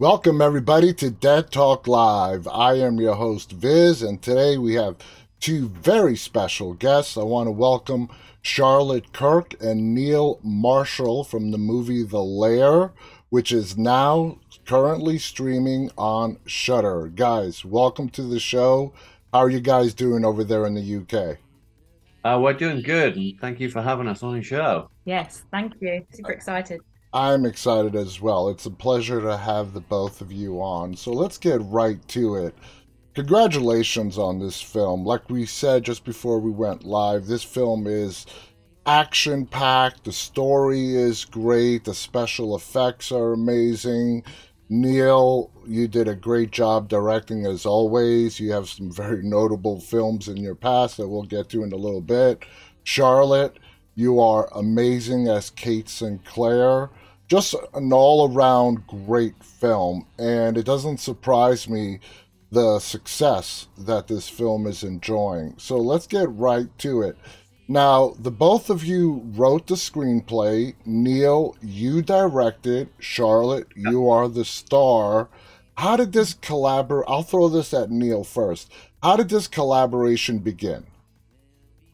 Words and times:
Welcome, 0.00 0.40
everybody, 0.40 0.94
to 0.94 1.10
Dead 1.10 1.50
Talk 1.50 1.86
Live. 1.86 2.48
I 2.48 2.72
am 2.78 2.98
your 2.98 3.16
host, 3.16 3.52
Viz, 3.52 4.00
and 4.00 4.22
today 4.22 4.56
we 4.56 4.72
have 4.72 4.96
two 5.40 5.68
very 5.68 6.16
special 6.16 6.72
guests. 6.72 7.18
I 7.18 7.22
want 7.22 7.48
to 7.48 7.50
welcome 7.50 8.08
Charlotte 8.40 9.12
Kirk 9.12 9.62
and 9.62 9.94
Neil 9.94 10.40
Marshall 10.42 11.22
from 11.24 11.50
the 11.50 11.58
movie 11.58 12.02
The 12.02 12.22
Lair, 12.22 12.92
which 13.28 13.52
is 13.52 13.76
now 13.76 14.38
currently 14.64 15.18
streaming 15.18 15.90
on 15.98 16.38
Shudder. 16.46 17.08
Guys, 17.08 17.62
welcome 17.62 18.08
to 18.08 18.22
the 18.22 18.40
show. 18.40 18.94
How 19.34 19.40
are 19.40 19.50
you 19.50 19.60
guys 19.60 19.92
doing 19.92 20.24
over 20.24 20.44
there 20.44 20.64
in 20.64 20.72
the 20.72 20.96
UK? 20.96 21.36
Uh, 22.24 22.40
we're 22.40 22.54
doing 22.54 22.80
good, 22.80 23.16
and 23.16 23.38
thank 23.38 23.60
you 23.60 23.68
for 23.68 23.82
having 23.82 24.08
us 24.08 24.22
on 24.22 24.32
the 24.32 24.42
show. 24.42 24.88
Yes, 25.04 25.42
thank 25.50 25.74
you. 25.82 26.06
Super 26.10 26.32
excited. 26.32 26.80
I'm 27.12 27.44
excited 27.44 27.96
as 27.96 28.20
well. 28.20 28.48
It's 28.48 28.66
a 28.66 28.70
pleasure 28.70 29.20
to 29.20 29.36
have 29.36 29.72
the 29.72 29.80
both 29.80 30.20
of 30.20 30.30
you 30.30 30.60
on. 30.60 30.94
So 30.94 31.12
let's 31.12 31.38
get 31.38 31.60
right 31.64 32.06
to 32.08 32.36
it. 32.36 32.54
Congratulations 33.14 34.16
on 34.16 34.38
this 34.38 34.62
film. 34.62 35.04
Like 35.04 35.28
we 35.28 35.44
said 35.44 35.84
just 35.84 36.04
before 36.04 36.38
we 36.38 36.52
went 36.52 36.84
live, 36.84 37.26
this 37.26 37.42
film 37.42 37.88
is 37.88 38.26
action 38.86 39.44
packed. 39.44 40.04
The 40.04 40.12
story 40.12 40.94
is 40.94 41.24
great. 41.24 41.84
The 41.84 41.94
special 41.94 42.54
effects 42.54 43.10
are 43.10 43.32
amazing. 43.32 44.22
Neil, 44.68 45.50
you 45.66 45.88
did 45.88 46.06
a 46.06 46.14
great 46.14 46.52
job 46.52 46.88
directing 46.88 47.44
as 47.44 47.66
always. 47.66 48.38
You 48.38 48.52
have 48.52 48.68
some 48.68 48.92
very 48.92 49.24
notable 49.24 49.80
films 49.80 50.28
in 50.28 50.36
your 50.36 50.54
past 50.54 50.96
that 50.96 51.08
we'll 51.08 51.24
get 51.24 51.48
to 51.48 51.64
in 51.64 51.72
a 51.72 51.76
little 51.76 52.00
bit. 52.00 52.44
Charlotte, 52.84 53.58
you 54.00 54.18
are 54.18 54.48
amazing 54.52 55.28
as 55.28 55.50
Kate 55.50 55.88
Sinclair. 55.88 56.88
Just 57.28 57.54
an 57.74 57.92
all 57.92 58.32
around 58.32 58.86
great 58.86 59.44
film, 59.44 60.06
and 60.18 60.56
it 60.56 60.64
doesn't 60.64 60.98
surprise 60.98 61.68
me 61.68 62.00
the 62.50 62.80
success 62.80 63.68
that 63.78 64.08
this 64.08 64.28
film 64.28 64.66
is 64.66 64.82
enjoying. 64.82 65.54
So 65.58 65.76
let's 65.76 66.06
get 66.06 66.28
right 66.32 66.66
to 66.78 67.02
it. 67.02 67.16
Now, 67.68 68.14
the 68.18 68.32
both 68.32 68.68
of 68.68 68.82
you 68.82 69.22
wrote 69.26 69.68
the 69.68 69.76
screenplay. 69.76 70.74
Neil, 70.84 71.54
you 71.62 72.02
directed. 72.02 72.88
Charlotte, 72.98 73.68
you 73.76 74.08
are 74.08 74.28
the 74.28 74.44
star. 74.44 75.28
How 75.76 75.96
did 75.96 76.12
this 76.12 76.34
collaborate? 76.34 77.04
I'll 77.06 77.22
throw 77.22 77.48
this 77.48 77.72
at 77.72 77.90
Neil 77.90 78.24
first. 78.24 78.72
How 79.02 79.14
did 79.16 79.28
this 79.28 79.46
collaboration 79.46 80.40
begin? 80.40 80.86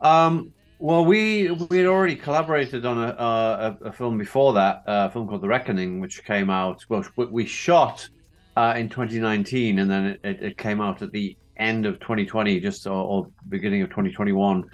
Um, 0.00 0.54
well, 0.78 1.04
we 1.04 1.50
we 1.50 1.78
had 1.78 1.86
already 1.86 2.16
collaborated 2.16 2.84
on 2.84 2.98
a, 2.98 3.08
a, 3.08 3.78
a 3.86 3.92
film 3.92 4.18
before 4.18 4.52
that, 4.54 4.82
a 4.86 5.10
film 5.10 5.26
called 5.26 5.42
The 5.42 5.48
Reckoning, 5.48 6.00
which 6.00 6.24
came 6.24 6.50
out. 6.50 6.84
Well, 6.88 7.04
we 7.16 7.46
shot 7.46 8.08
uh, 8.56 8.74
in 8.76 8.88
2019, 8.88 9.78
and 9.78 9.90
then 9.90 10.18
it, 10.22 10.42
it, 10.42 10.58
came 10.58 10.80
out 10.80 11.02
at 11.02 11.12
the 11.12 11.36
end 11.56 11.86
of 11.86 11.98
2020, 12.00 12.60
just 12.60 12.86
or, 12.86 12.92
or 12.92 13.30
beginning 13.48 13.82
of 13.82 13.88
2021 13.88 14.64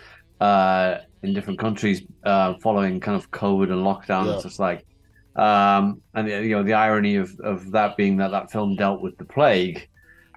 uh, 0.41 0.99
in 1.23 1.35
different 1.35 1.59
countries 1.59 2.03
uh, 2.25 2.55
following 2.61 2.99
kind 2.99 3.17
of 3.17 3.31
COVID 3.31 3.73
and 3.73 3.85
lockdown 3.85 4.27
yeah. 4.27 4.33
and 4.33 4.43
such 4.43 4.59
like. 4.59 4.85
Um, 5.35 6.03
and 6.15 6.29
you 6.29 6.51
know 6.51 6.63
the 6.63 6.75
irony 6.75 7.17
of, 7.17 7.39
of 7.41 7.71
that 7.71 7.97
being 7.97 8.19
that 8.19 8.33
that 8.33 8.51
film 8.51 8.77
dealt 8.77 9.01
with 9.01 9.17
the 9.17 9.25
plague, 9.25 9.89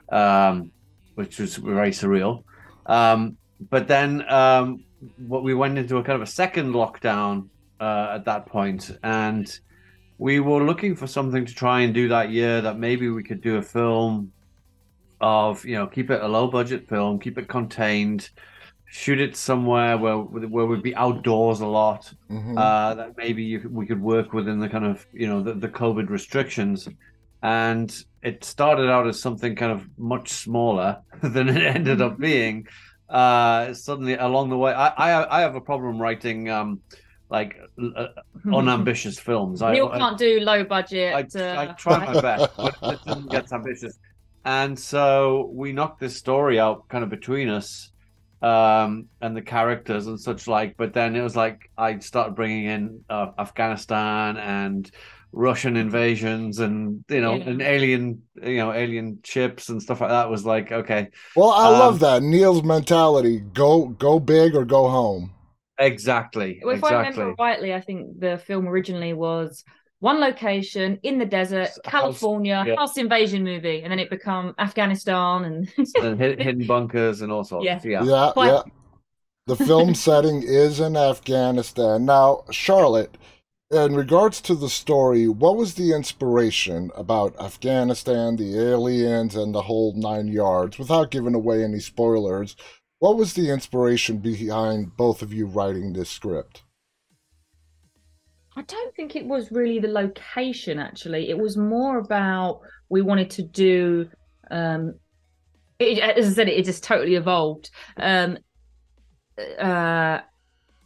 um, 0.10 0.72
which 1.16 1.40
was 1.40 1.58
very 1.58 1.92
surreal. 1.92 2.44
Um, 2.86 3.36
but 3.70 3.88
then 3.88 4.24
um, 4.32 4.85
what 5.28 5.44
we 5.44 5.54
went 5.54 5.78
into 5.78 5.98
a 5.98 6.04
kind 6.04 6.16
of 6.16 6.22
a 6.22 6.32
second 6.32 6.74
lockdown 6.74 7.48
uh, 7.80 8.10
at 8.16 8.26
that 8.26 8.46
point, 8.46 8.98
and 9.04 9.60
we 10.18 10.40
were 10.40 10.64
looking 10.64 10.96
for 10.96 11.08
something 11.08 11.46
to 11.46 11.54
try 11.54 11.82
and 11.82 11.94
do 11.94 12.08
that 12.10 12.30
year 12.30 12.62
that 12.62 12.80
maybe 12.80 13.10
we 13.10 13.24
could 13.24 13.42
do 13.42 13.58
a 13.58 13.62
film 13.62 14.32
of 15.22 15.66
you 15.66 15.76
know 15.76 15.88
keep 15.88 16.10
it 16.10 16.22
a 16.22 16.28
low 16.28 16.48
budget 16.48 16.88
film, 16.88 17.20
keep 17.20 17.38
it 17.38 17.48
contained 17.48 18.30
shoot 18.96 19.20
it 19.20 19.36
somewhere 19.36 19.98
where 19.98 20.18
where 20.18 20.66
we'd 20.66 20.82
be 20.82 20.96
outdoors 20.96 21.60
a 21.60 21.68
lot. 21.68 22.14
Mm-hmm. 22.30 22.58
Uh, 22.58 22.94
that 22.96 23.18
maybe 23.18 23.44
you, 23.44 23.70
we 23.70 23.86
could 23.86 24.02
work 24.02 24.32
within 24.32 24.60
the 24.60 24.70
kind 24.70 24.86
of 24.86 25.06
you 25.12 25.28
know 25.28 25.42
the, 25.42 25.54
the 25.54 25.68
COVID 25.68 26.10
restrictions. 26.10 26.88
And 27.44 27.96
it 28.24 28.44
started 28.44 28.90
out 28.90 29.06
as 29.06 29.20
something 29.22 29.56
kind 29.56 29.72
of 29.72 29.86
much 29.98 30.30
smaller 30.30 31.00
than 31.22 31.50
it 31.50 31.62
ended 31.62 32.02
up 32.02 32.18
being. 32.18 32.68
Uh, 33.10 33.74
suddenly 33.74 34.16
along 34.16 34.50
the 34.50 34.58
way, 34.58 34.74
I 34.74 34.88
I, 34.88 35.38
I 35.38 35.42
have 35.42 35.56
a 35.56 35.62
problem 35.62 36.00
writing. 36.00 36.50
Um, 36.50 36.82
like 37.30 37.56
uh, 37.82 38.08
unambitious 38.54 39.20
films. 39.20 39.62
Neil 39.62 39.90
I, 39.92 39.98
can't 39.98 40.14
I, 40.14 40.18
do 40.18 40.40
low 40.42 40.64
budget. 40.64 41.14
I, 41.14 41.40
uh... 41.40 41.62
I 41.62 41.66
try 41.74 42.14
my 42.14 42.22
best, 42.22 42.52
but 42.58 42.94
it 42.94 43.00
doesn't 43.04 43.32
get 43.32 43.52
ambitious. 43.52 43.98
And 44.46 44.78
so 44.78 45.50
we 45.54 45.74
knocked 45.74 46.00
this 46.00 46.16
story 46.16 46.60
out 46.60 46.88
kind 46.88 47.04
of 47.04 47.10
between 47.10 47.50
us 47.50 47.92
um, 48.44 49.08
and 49.22 49.36
the 49.36 49.42
characters 49.42 50.06
and 50.06 50.20
such 50.20 50.48
like. 50.48 50.78
But 50.78 50.94
then 50.94 51.16
it 51.16 51.22
was 51.22 51.36
like 51.36 51.72
I 51.78 51.98
started 52.00 52.36
bringing 52.36 52.66
in 52.66 53.04
uh, 53.10 53.32
Afghanistan 53.40 54.38
and 54.38 54.90
Russian 55.36 55.76
invasions 55.76 56.60
and 56.60 57.04
you 57.10 57.20
know 57.20 57.36
yeah. 57.36 57.50
and 57.50 57.62
alien 57.62 58.22
you 58.42 58.58
know 58.58 58.72
alien 58.72 59.20
ships 59.24 59.68
and 59.68 59.84
stuff 59.84 60.00
like 60.00 60.10
that 60.10 60.30
was 60.30 60.46
like 60.46 60.72
okay. 60.72 61.10
Well, 61.36 61.52
I 61.52 61.68
um, 61.68 61.80
love 61.80 62.00
that 62.00 62.24
Neil's 62.24 62.64
mentality: 62.64 63.40
go 63.40 63.88
go 63.88 64.20
big 64.20 64.56
or 64.56 64.64
go 64.64 64.88
home. 64.88 65.32
Exactly. 65.78 66.62
If 66.62 66.76
exactly. 66.78 66.90
I 66.90 67.10
remember 67.10 67.36
rightly, 67.38 67.74
I 67.74 67.82
think 67.82 68.20
the 68.20 68.38
film 68.38 68.66
originally 68.66 69.14
was 69.14 69.66
one 70.00 70.22
location 70.22 71.00
in 71.04 71.18
the 71.18 71.26
desert, 71.26 71.70
California, 71.84 72.56
house, 72.56 72.68
yeah. 72.68 72.76
house 72.78 72.98
invasion 72.98 73.44
movie, 73.44 73.82
and 73.82 73.92
then 73.92 74.00
it 74.00 74.10
become 74.10 74.56
Afghanistan 74.58 75.44
and, 75.44 75.88
and 76.02 76.20
hidden 76.20 76.66
bunkers 76.66 77.22
and 77.22 77.32
all 77.32 77.44
sorts. 77.44 77.66
Yeah, 77.66 77.82
yeah, 77.84 78.04
yeah. 78.04 78.32
yeah. 78.38 78.62
The 79.48 79.58
film 79.58 79.94
setting 80.08 80.44
is 80.44 80.80
in 80.80 80.96
Afghanistan. 80.96 82.06
Now, 82.06 82.46
Charlotte, 82.52 83.18
in 83.72 83.96
regards 83.96 84.42
to 84.42 84.56
the 84.56 84.70
story, 84.70 85.28
what 85.28 85.58
was 85.58 85.74
the 85.74 85.94
inspiration 85.94 86.92
about 86.96 87.40
Afghanistan, 87.40 88.36
the 88.36 88.60
aliens, 88.60 89.36
and 89.36 89.56
the 89.56 89.64
whole 89.64 89.94
nine 89.96 90.28
yards? 90.28 90.78
Without 90.78 91.12
giving 91.12 91.34
away 91.34 91.64
any 91.64 91.80
spoilers, 91.80 92.56
what 93.00 93.18
was 93.18 93.34
the 93.34 93.50
inspiration 93.50 94.20
behind 94.20 94.96
both 94.96 95.22
of 95.22 95.34
you 95.34 95.48
writing 95.48 95.94
this 95.94 96.10
script? 96.10 96.64
I 98.56 98.62
don't 98.62 98.96
think 98.96 99.16
it 99.16 99.26
was 99.26 99.52
really 99.52 99.80
the 99.80 99.90
location. 99.90 100.80
Actually, 100.80 101.30
it 101.30 101.38
was 101.38 101.58
more 101.58 101.98
about 101.98 102.62
we 102.90 103.02
wanted 103.02 103.30
to 103.32 103.44
do. 103.44 104.10
Um, 104.50 104.94
it, 105.80 106.00
as 106.00 106.28
I 106.28 106.34
said, 106.34 106.48
it, 106.48 106.64
just 106.64 106.84
totally 106.84 107.16
evolved. 107.16 107.70
Um, 107.98 108.38
uh, 109.60 110.20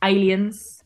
aliens 0.04 0.79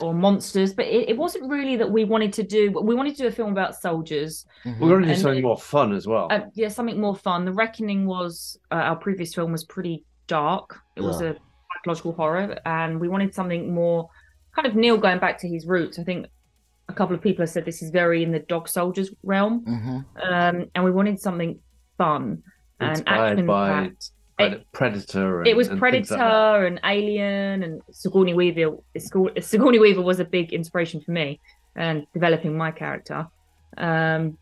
or 0.00 0.14
monsters, 0.14 0.72
but 0.72 0.86
it, 0.86 1.10
it, 1.10 1.16
wasn't 1.16 1.48
really 1.50 1.76
that 1.76 1.90
we 1.90 2.04
wanted 2.04 2.32
to 2.34 2.42
do. 2.42 2.70
We 2.70 2.94
wanted 2.94 3.16
to 3.16 3.22
do 3.22 3.28
a 3.28 3.30
film 3.30 3.52
about 3.52 3.74
soldiers. 3.74 4.46
Mm-hmm. 4.64 4.84
We 4.84 4.90
wanted 4.90 5.06
to 5.06 5.14
do 5.14 5.20
something 5.20 5.42
more 5.42 5.58
fun 5.58 5.92
as 5.92 6.06
well. 6.06 6.28
Uh, 6.30 6.40
yeah, 6.54 6.68
something 6.68 7.00
more 7.00 7.16
fun. 7.16 7.44
The 7.44 7.52
Reckoning 7.52 8.06
was 8.06 8.58
uh, 8.70 8.76
our 8.76 8.96
previous 8.96 9.34
film 9.34 9.52
was 9.52 9.64
pretty 9.64 10.04
dark. 10.26 10.78
It 10.96 11.02
yeah. 11.02 11.06
was 11.06 11.20
a 11.20 11.36
psychological 11.74 12.12
horror, 12.12 12.58
and 12.64 13.00
we 13.00 13.08
wanted 13.08 13.34
something 13.34 13.72
more 13.72 14.08
kind 14.54 14.66
of 14.66 14.74
Neil 14.74 14.96
going 14.96 15.18
back 15.18 15.38
to 15.40 15.48
his 15.48 15.66
roots. 15.66 15.98
I 15.98 16.04
think 16.04 16.26
a 16.88 16.92
couple 16.92 17.14
of 17.14 17.22
people 17.22 17.42
have 17.42 17.50
said 17.50 17.64
this 17.64 17.82
is 17.82 17.90
very 17.90 18.22
in 18.22 18.32
the 18.32 18.40
dog 18.40 18.68
soldiers 18.68 19.10
realm, 19.22 19.64
mm-hmm. 19.64 20.32
um, 20.32 20.66
and 20.74 20.84
we 20.84 20.90
wanted 20.90 21.20
something 21.20 21.58
fun 21.98 22.42
and 22.80 23.02
action 23.06 23.46
by 24.40 24.56
it, 24.56 24.72
Predator. 24.72 25.40
And, 25.40 25.48
it 25.48 25.56
was 25.56 25.68
Predator 25.68 26.16
like 26.16 26.66
and 26.66 26.80
Alien 26.84 27.62
and 27.62 27.82
Sigourney 27.90 28.34
Weaver. 28.34 28.76
Sigourney 29.40 29.78
Weaver 29.78 30.02
was 30.02 30.20
a 30.20 30.24
big 30.24 30.52
inspiration 30.52 31.00
for 31.00 31.12
me 31.12 31.40
and 31.76 32.06
developing 32.12 32.56
my 32.56 32.70
character, 32.70 33.26
um, 33.78 34.36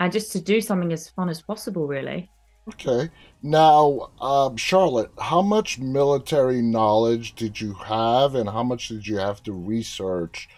and 0.00 0.12
just 0.12 0.32
to 0.32 0.40
do 0.40 0.60
something 0.60 0.92
as 0.92 1.08
fun 1.08 1.28
as 1.28 1.40
possible, 1.40 1.86
really. 1.86 2.28
Okay. 2.68 3.10
Now, 3.42 4.10
um, 4.20 4.56
Charlotte, 4.56 5.10
how 5.18 5.42
much 5.42 5.78
military 5.78 6.62
knowledge 6.62 7.34
did 7.34 7.60
you 7.60 7.74
have, 7.74 8.34
and 8.34 8.48
how 8.48 8.62
much 8.62 8.88
did 8.88 9.06
you 9.06 9.16
have 9.16 9.42
to 9.44 9.52
research 9.52 10.48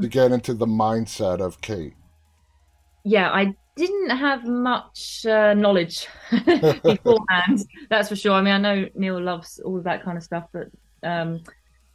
to 0.00 0.08
get 0.08 0.32
into 0.32 0.54
the 0.54 0.66
mindset 0.66 1.40
of 1.40 1.60
Kate? 1.60 1.94
Yeah, 3.04 3.30
I 3.30 3.54
didn't 3.80 4.10
have 4.10 4.44
much 4.44 5.24
uh, 5.26 5.54
knowledge 5.54 6.06
beforehand. 6.84 7.64
that's 7.88 8.10
for 8.10 8.16
sure. 8.16 8.32
I 8.32 8.42
mean, 8.42 8.54
I 8.54 8.58
know 8.58 8.88
Neil 8.94 9.20
loves 9.20 9.58
all 9.64 9.78
of 9.78 9.84
that 9.84 10.04
kind 10.04 10.18
of 10.18 10.22
stuff, 10.22 10.44
but 10.52 10.68
um, 11.02 11.40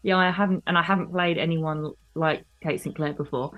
yeah, 0.01 0.17
I 0.17 0.31
haven't, 0.31 0.63
and 0.65 0.77
I 0.77 0.81
haven't 0.81 1.11
played 1.11 1.37
anyone 1.37 1.91
like 2.15 2.43
Kate 2.61 2.81
Sinclair 2.81 3.13
before. 3.13 3.51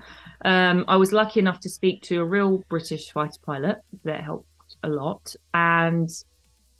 Um, 0.44 0.84
I 0.88 0.96
was 0.96 1.12
lucky 1.12 1.40
enough 1.40 1.60
to 1.60 1.70
speak 1.70 2.02
to 2.04 2.20
a 2.20 2.24
real 2.24 2.58
British 2.68 3.10
fighter 3.12 3.40
pilot 3.44 3.78
that 4.04 4.22
helped 4.22 4.46
a 4.82 4.88
lot, 4.88 5.34
and 5.54 6.10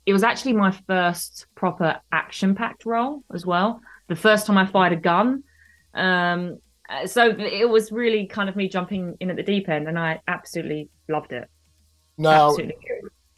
it 0.05 0.13
was 0.13 0.23
actually 0.23 0.53
my 0.53 0.71
first 0.87 1.47
proper 1.55 1.99
action-packed 2.11 2.85
role 2.85 3.23
as 3.33 3.45
well. 3.45 3.81
The 4.07 4.15
first 4.15 4.45
time 4.45 4.57
I 4.57 4.65
fired 4.65 4.93
a 4.93 4.97
gun. 4.97 5.43
Um, 5.95 6.59
so 7.05 7.35
it 7.37 7.69
was 7.69 7.91
really 7.91 8.25
kind 8.25 8.49
of 8.49 8.55
me 8.55 8.67
jumping 8.67 9.15
in 9.19 9.29
at 9.29 9.35
the 9.35 9.43
deep 9.43 9.69
end, 9.69 9.87
and 9.87 9.97
I 9.97 10.21
absolutely 10.27 10.89
loved 11.07 11.31
it. 11.33 11.49
Now, 12.17 12.49
Absolutely. 12.49 12.75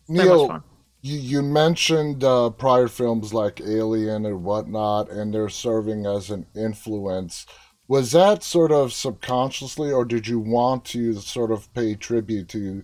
Neil, 0.08 0.64
you, 1.02 1.18
you 1.18 1.42
mentioned 1.42 2.24
uh, 2.24 2.50
prior 2.52 2.88
films 2.88 3.34
like 3.34 3.62
Alien 3.62 4.26
and 4.26 4.44
whatnot, 4.44 5.12
and 5.12 5.34
they're 5.34 5.50
serving 5.50 6.06
as 6.06 6.30
an 6.30 6.46
influence. 6.56 7.46
Was 7.88 8.12
that 8.14 8.44
sort 8.44 8.72
of 8.72 8.94
subconsciously, 8.94 9.92
or 9.92 10.06
did 10.06 10.28
you 10.28 10.40
want 10.40 10.86
to 10.86 11.16
sort 11.16 11.52
of 11.52 11.72
pay 11.74 11.96
tribute 11.96 12.48
to 12.50 12.84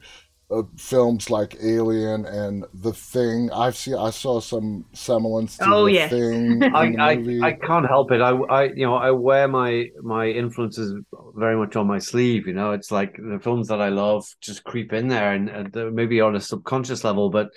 uh, 0.49 0.63
films 0.77 1.29
like 1.29 1.57
Alien 1.61 2.25
and 2.25 2.65
The 2.73 2.93
Thing? 2.93 3.51
I've 3.51 3.75
seen, 3.75 3.95
I 3.95 4.11
saw 4.11 4.39
some 4.39 4.85
semblance 4.93 5.59
to 5.59 5.73
Oh, 5.73 5.85
The 5.85 5.91
yeah. 5.93 6.07
Thing 6.07 6.61
in 6.75 6.99
I, 6.99 7.15
the 7.15 7.41
I. 7.41 7.49
I 7.49 7.53
can't 7.53 7.87
help 7.87 8.11
it. 8.11 8.21
I, 8.21 8.29
I 8.31 8.63
you 8.65 8.85
know 8.85 8.95
I 8.95 9.11
wear 9.11 9.47
my 9.47 9.87
my 10.01 10.27
influences 10.27 10.93
very 11.35 11.55
much 11.57 11.75
on 11.75 11.87
my 11.87 11.99
sleeve. 11.99 12.47
You 12.47 12.53
know, 12.53 12.71
it's 12.71 12.91
like 12.91 13.15
the 13.17 13.39
films 13.41 13.67
that 13.69 13.81
I 13.81 13.89
love 13.89 14.25
just 14.41 14.63
creep 14.63 14.93
in 14.93 15.07
there, 15.07 15.33
and, 15.33 15.49
and 15.49 15.95
maybe 15.95 16.21
on 16.21 16.35
a 16.35 16.39
subconscious 16.41 17.03
level. 17.03 17.29
But 17.29 17.49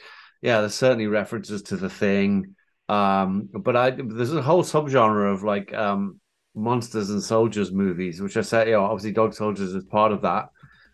yeah, 0.42 0.60
there's 0.60 0.74
certainly 0.74 1.06
references 1.06 1.62
to 1.64 1.76
the 1.76 1.90
thing. 1.90 2.54
Um, 2.88 3.48
but 3.52 3.76
I 3.76 3.90
there's 3.90 4.32
a 4.32 4.42
whole 4.42 4.62
subgenre 4.64 5.32
of 5.32 5.42
like 5.42 5.72
um 5.74 6.20
monsters 6.54 7.10
and 7.10 7.22
soldiers 7.22 7.70
movies, 7.72 8.20
which 8.20 8.36
I 8.36 8.42
say, 8.42 8.66
you 8.66 8.72
know, 8.72 8.84
obviously 8.84 9.12
Dog 9.12 9.34
Soldiers 9.34 9.74
is 9.74 9.84
part 9.84 10.12
of 10.12 10.22
that. 10.22 10.48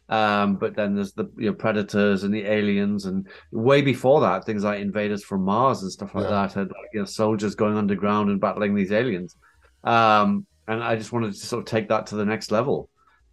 Um, 0.09 0.57
but 0.57 0.77
then 0.77 0.95
there's 0.95 1.13
the 1.13 1.25
you 1.37 1.51
know 1.51 1.55
predators 1.55 2.23
and 2.23 2.33
the 2.33 2.45
aliens, 2.45 3.07
and 3.07 3.27
way 3.51 3.83
before 3.83 4.21
that, 4.21 4.45
things 4.45 4.63
like 4.65 4.81
invaders 4.81 5.25
from 5.25 5.43
Mars 5.45 5.83
and 5.83 5.91
stuff 5.91 6.15
like 6.15 6.25
Yeah. 6.25 6.47
that, 6.47 6.57
and 6.57 6.71
you 6.93 7.01
know 7.01 7.05
soldiers 7.07 7.55
going 7.57 7.77
underground 7.77 8.31
and 8.31 8.41
battling 8.41 8.75
these 8.75 8.93
aliens. 8.93 9.37
Um, 9.85 10.47
and 10.69 10.83
I 10.83 10.97
just 10.97 11.13
wanted 11.13 11.33
to 11.33 11.39
sort 11.47 11.61
of 11.61 11.67
take 11.67 11.89
that 11.89 12.07
to 12.09 12.17
the 12.17 12.25
next 12.25 12.51
level 12.51 12.89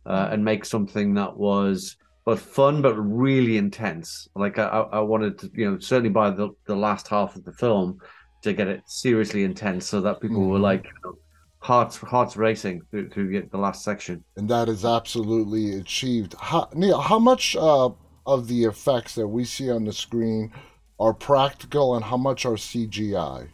uh, 0.05 0.29
and 0.31 0.43
make 0.43 0.65
something 0.65 1.13
that 1.15 1.35
was 1.37 1.95
both 2.25 2.41
fun 2.41 2.81
but 2.81 2.95
really 2.95 3.57
intense. 3.57 4.27
Like 4.35 4.57
I, 4.57 4.67
I 4.67 4.99
wanted 5.01 5.37
to, 5.39 5.51
you 5.53 5.71
know, 5.71 5.79
certainly 5.79 6.09
by 6.09 6.29
the 6.31 6.49
the 6.65 6.75
last 6.75 7.07
half 7.07 7.35
of 7.35 7.43
the 7.43 7.53
film 7.53 7.99
to 8.43 8.53
get 8.53 8.67
it 8.67 8.81
seriously 8.87 9.43
intense, 9.43 9.87
so 9.87 10.01
that 10.01 10.21
people 10.21 10.47
were 10.47 10.57
Mhm. 10.57 10.61
like, 10.61 10.83
you 10.85 10.91
know, 11.03 11.15
hearts 11.63 11.97
hearts 11.97 12.35
racing 12.35 12.81
through, 12.91 13.47
the 13.49 13.57
last 13.57 13.83
section. 13.83 14.23
and 14.35 14.49
that 14.49 14.67
is 14.67 14.83
absolutely 14.83 15.79
achieved. 15.79 16.35
How, 16.39 16.69
Neil, 16.73 16.99
how 16.99 17.19
much 17.19 17.55
uh, 17.55 17.89
of 18.25 18.47
the 18.47 18.65
effects 18.65 19.15
that 19.15 19.27
we 19.27 19.45
see 19.45 19.71
on 19.71 19.85
the 19.85 19.93
screen 19.93 20.51
are 20.99 21.13
practical, 21.13 21.95
and 21.95 22.03
how 22.03 22.17
much 22.17 22.45
are 22.45 22.53
CGI? 22.55 23.47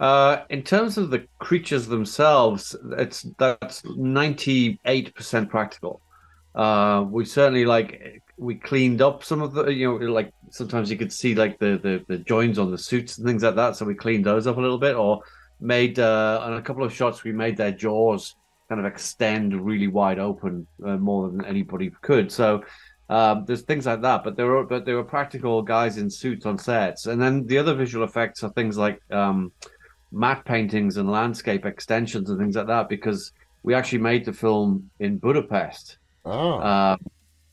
Uh, 0.00 0.42
in 0.50 0.62
terms 0.62 0.98
of 0.98 1.10
the 1.10 1.24
creatures 1.38 1.86
themselves, 1.86 2.74
it's 2.98 3.26
that's 3.38 3.84
ninety 3.96 4.78
eight 4.84 5.14
percent 5.14 5.48
practical. 5.48 6.00
Uh, 6.54 7.06
we 7.08 7.24
certainly 7.24 7.64
like 7.64 8.20
we 8.36 8.56
cleaned 8.56 9.00
up 9.00 9.22
some 9.22 9.40
of 9.40 9.54
the 9.54 9.66
you 9.66 10.00
know 10.00 10.12
like 10.12 10.32
sometimes 10.50 10.90
you 10.90 10.96
could 10.96 11.12
see 11.12 11.36
like 11.36 11.60
the 11.60 11.78
the, 11.82 12.04
the 12.08 12.18
joins 12.18 12.58
on 12.58 12.72
the 12.72 12.78
suits 12.78 13.18
and 13.18 13.26
things 13.26 13.44
like 13.44 13.54
that, 13.54 13.76
so 13.76 13.86
we 13.86 13.94
cleaned 13.94 14.26
those 14.26 14.48
up 14.48 14.56
a 14.56 14.60
little 14.60 14.78
bit, 14.78 14.96
or 14.96 15.22
made 15.62 15.98
uh, 15.98 16.40
on 16.42 16.54
a 16.54 16.62
couple 16.62 16.84
of 16.84 16.92
shots 16.92 17.22
we 17.24 17.32
made 17.32 17.56
their 17.56 17.72
jaws 17.72 18.34
kind 18.68 18.80
of 18.80 18.86
extend 18.86 19.64
really 19.64 19.86
wide 19.86 20.18
open 20.18 20.66
uh, 20.84 20.96
more 20.96 21.28
than 21.30 21.44
anybody 21.44 21.90
could. 22.02 22.30
So 22.32 22.64
um, 23.08 23.44
there's 23.46 23.62
things 23.62 23.86
like 23.86 24.02
that, 24.02 24.24
but 24.24 24.36
there 24.36 24.46
were 24.46 24.64
but 24.64 24.84
there 24.84 24.96
were 24.96 25.04
practical 25.04 25.62
guys 25.62 25.98
in 25.98 26.08
suits 26.10 26.46
on 26.46 26.58
sets, 26.58 27.06
and 27.06 27.20
then 27.20 27.46
the 27.46 27.58
other 27.58 27.74
visual 27.74 28.04
effects 28.04 28.42
are 28.42 28.50
things 28.50 28.76
like 28.78 29.00
um, 29.10 29.52
matte 30.10 30.44
paintings 30.44 30.96
and 30.96 31.10
landscape 31.10 31.64
extensions 31.66 32.30
and 32.30 32.38
things 32.38 32.56
like 32.56 32.66
that 32.66 32.88
because 32.88 33.32
we 33.62 33.74
actually 33.74 33.98
made 33.98 34.24
the 34.24 34.32
film 34.32 34.90
in 34.98 35.18
Budapest, 35.18 35.98
Oh, 36.24 36.60
um, 36.60 36.98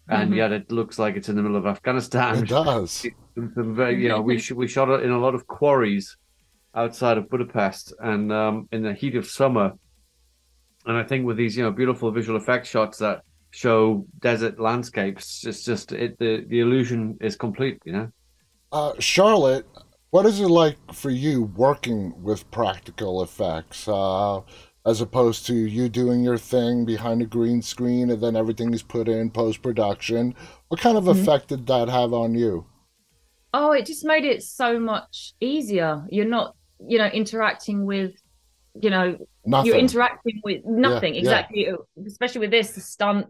and 0.08 0.32
Mhm. 0.32 0.36
yet 0.38 0.52
it 0.52 0.72
looks 0.72 0.98
like 0.98 1.16
it's 1.18 1.30
in 1.30 1.36
the 1.36 1.42
middle 1.44 1.58
of 1.58 1.66
Afghanistan. 1.68 2.44
it 2.44 2.48
does. 2.50 2.92
Some- 3.36 3.52
some 3.56 3.76
very- 3.76 4.02
you 4.02 4.10
know, 4.10 4.22
we 4.22 4.40
sh- 4.44 4.52
we 4.54 4.68
shot 4.68 4.90
it 4.90 5.04
in 5.04 5.12
a 5.12 5.20
lot 5.20 5.36
of 5.36 5.46
quarries 5.48 6.16
outside 6.75 7.18
of 7.18 7.30
Budapest, 7.30 7.94
and 8.00 8.31
um, 8.31 8.68
in 8.71 8.83
the 8.83 8.94
heat 8.94 9.16
of 9.16 9.25
summer. 9.27 9.74
And 10.86 10.98
I 10.98 11.04
think 11.04 11.25
with 11.25 11.38
these, 11.38 11.57
you 11.57 11.63
know, 11.63 11.71
beautiful 11.71 12.12
visual 12.12 12.38
effects 12.38 12.69
shots 12.69 12.98
that 13.00 13.21
show 13.51 14.06
desert 14.19 14.60
landscapes, 14.60 15.45
it's 15.45 15.63
just 15.63 15.92
it 15.92 16.18
the 16.19 16.45
the 16.48 16.60
illusion 16.62 17.18
is 17.21 17.36
complete. 17.36 17.80
You 17.86 17.94
know. 17.94 18.12
Uh, 18.71 18.94
Charlotte, 19.00 19.66
what 20.12 20.25
is 20.25 20.39
it 20.39 20.48
like 20.48 20.77
for 20.94 21.10
you 21.10 21.44
working 21.44 22.13
with 22.21 22.50
practical 22.51 23.24
effects, 23.24 23.88
uh, 23.88 24.42
as 24.86 25.01
opposed 25.01 25.45
to 25.48 25.56
you 25.56 25.89
doing 25.89 26.24
your 26.24 26.38
thing 26.38 26.86
behind 26.86 27.22
a 27.22 27.25
green 27.25 27.62
screen 27.62 28.12
and 28.12 28.22
then 28.22 28.36
everything 28.36 28.74
is 28.74 28.83
put 28.83 29.07
in 29.07 29.31
post 29.31 29.62
production? 29.62 30.36
What 30.69 30.80
kind 30.80 30.98
of 30.98 31.06
Mhm. 31.06 31.22
effect 31.22 31.50
did 31.50 31.65
that 31.68 31.89
have 31.89 32.13
on 32.13 32.36
you? 32.36 32.65
Oh, 33.54 33.72
it 33.72 33.88
just 33.88 34.06
made 34.06 34.25
it 34.25 34.44
so 34.44 34.80
much 34.80 35.33
easier. 35.39 36.06
You're 36.12 36.25
not, 36.25 36.56
you 36.88 36.98
know, 36.98 37.08
interacting 37.08 37.86
with, 37.86 38.14
you 38.80 38.90
know, 38.90 39.18
Nothing. 39.46 39.68
you're 39.68 39.78
interacting 39.78 40.42
with 40.44 40.64
nothing 40.66 41.14
yeah. 41.16 41.20
exactly. 41.20 41.68
Especially 42.06 42.42
with 42.42 42.52
this, 42.52 42.72
the 42.72 42.81
stunt, 42.81 43.28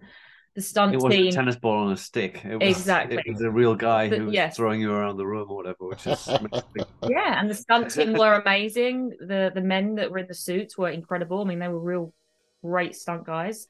the 0.55 0.61
stunt 0.61 0.93
It 0.93 1.01
wasn't 1.01 1.27
a 1.27 1.31
tennis 1.31 1.55
ball 1.55 1.85
on 1.85 1.91
a 1.93 1.97
stick. 1.97 2.43
It 2.43 2.57
was, 2.57 2.77
Exactly. 2.77 3.17
It 3.25 3.31
was 3.31 3.41
a 3.41 3.49
real 3.51 3.75
guy 3.75 4.09
But 4.09 4.17
who 4.19 4.25
was 4.25 4.33
yes. 4.33 4.55
throwing 4.57 4.81
you 4.81 4.91
around 4.91 5.17
the 5.17 5.25
room 5.25 5.49
or 5.49 5.55
whatever, 5.55 5.87
which 5.87 6.05
is 6.05 6.27
amazing. 6.27 6.91
Yeah, 7.07 7.39
and 7.39 7.49
the 7.49 7.55
stunt 7.55 7.91
team 7.91 8.13
were 8.13 8.33
amazing. 8.33 9.11
The 9.19 9.51
the 9.53 9.61
men 9.61 9.95
that 9.95 10.11
were 10.11 10.17
in 10.19 10.27
the 10.27 10.33
suits 10.33 10.77
were 10.77 10.89
incredible. 10.89 11.41
I 11.41 11.45
mean, 11.45 11.59
they 11.59 11.67
were 11.67 11.79
real 11.79 12.13
great 12.61 12.95
stunt 12.95 13.25
guys, 13.25 13.67